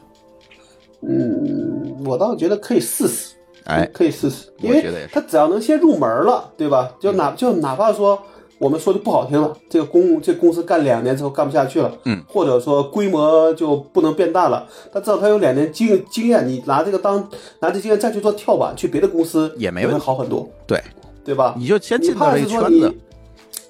[1.01, 3.35] 嗯，我倒觉得可以试试，
[3.65, 6.93] 哎，可以试试，因为他只要能先入门了，对吧？
[7.01, 8.21] 就哪就哪怕说
[8.59, 17.29] 我们说的不好听了，这个公这公司干两年之后干不下去了，嗯，或者说规模就不能变大了，但至少他有两年经经验，你拿这个当
[17.61, 20.83] 拿这经验再去做跳板，去别的公司也没问题好很多，对，
[21.25, 21.55] 对吧？
[21.57, 22.99] 你就先你进到这怕是说你个圈子。，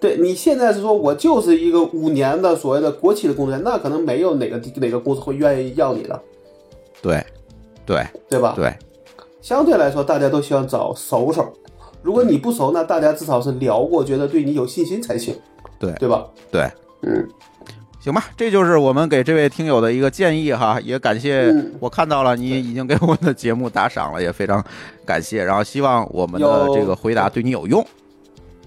[0.01, 6.19] 对你现在是说我就是一个五年的所谓的国企的工作那可能没有哪个哪个公司会愿意要你的，
[7.03, 7.23] 对，
[7.85, 8.55] 对，对吧？
[8.57, 8.73] 对，
[9.43, 11.53] 相对来说，大家都希望找熟手。
[12.03, 15.35] 如果你不熟，那大家至少是聊过，觉得对你有信心才行，
[15.79, 16.25] 对对吧？
[16.51, 16.71] 对。
[17.03, 17.29] 嗯，
[18.01, 24.65] 行吧，这就是我们给这位听友的一个建议哈，也感谢嗯我看到了你已经给我们的节目打赏了，也非常
[25.05, 27.87] 感谢，然后希望我们的这个回答对你有用。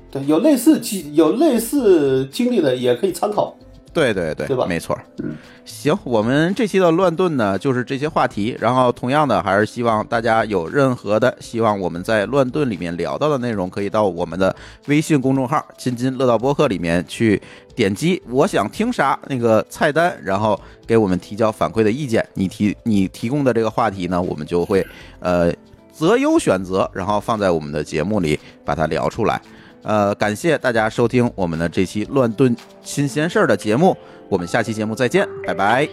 [0.09, 3.55] 对，有类似经有类似经历的也可以参考。
[3.93, 4.97] 对对对，对吧没错。
[5.21, 5.35] 嗯，
[5.65, 8.55] 行，我们这期的乱炖呢，就是这些话题。
[8.59, 14.55] 然后同样的，还是希望大家有任何的希望我们在乱炖里面聊到的内容，可以到我们的
[14.87, 17.41] 微信公众号“津津乐道播客”里面去
[17.75, 22.25] 点击“我想听啥”那个菜单，然后给我们提交反馈的意见。
[22.33, 24.85] 你提 你提供的这个话题呢，我们就会
[25.19, 25.53] 呃
[25.91, 29.41] 择优选择，然后放在我们的节目里把它聊出来。
[29.83, 33.95] 呃，感谢大家收听我们的这期乱炖新鲜事儿的节目，
[34.29, 35.87] 我们下期节目再见，拜拜。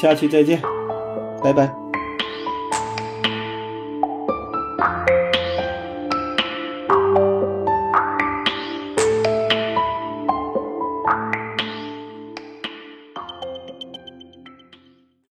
[0.00, 0.60] 下期再见，
[1.42, 1.72] 拜拜。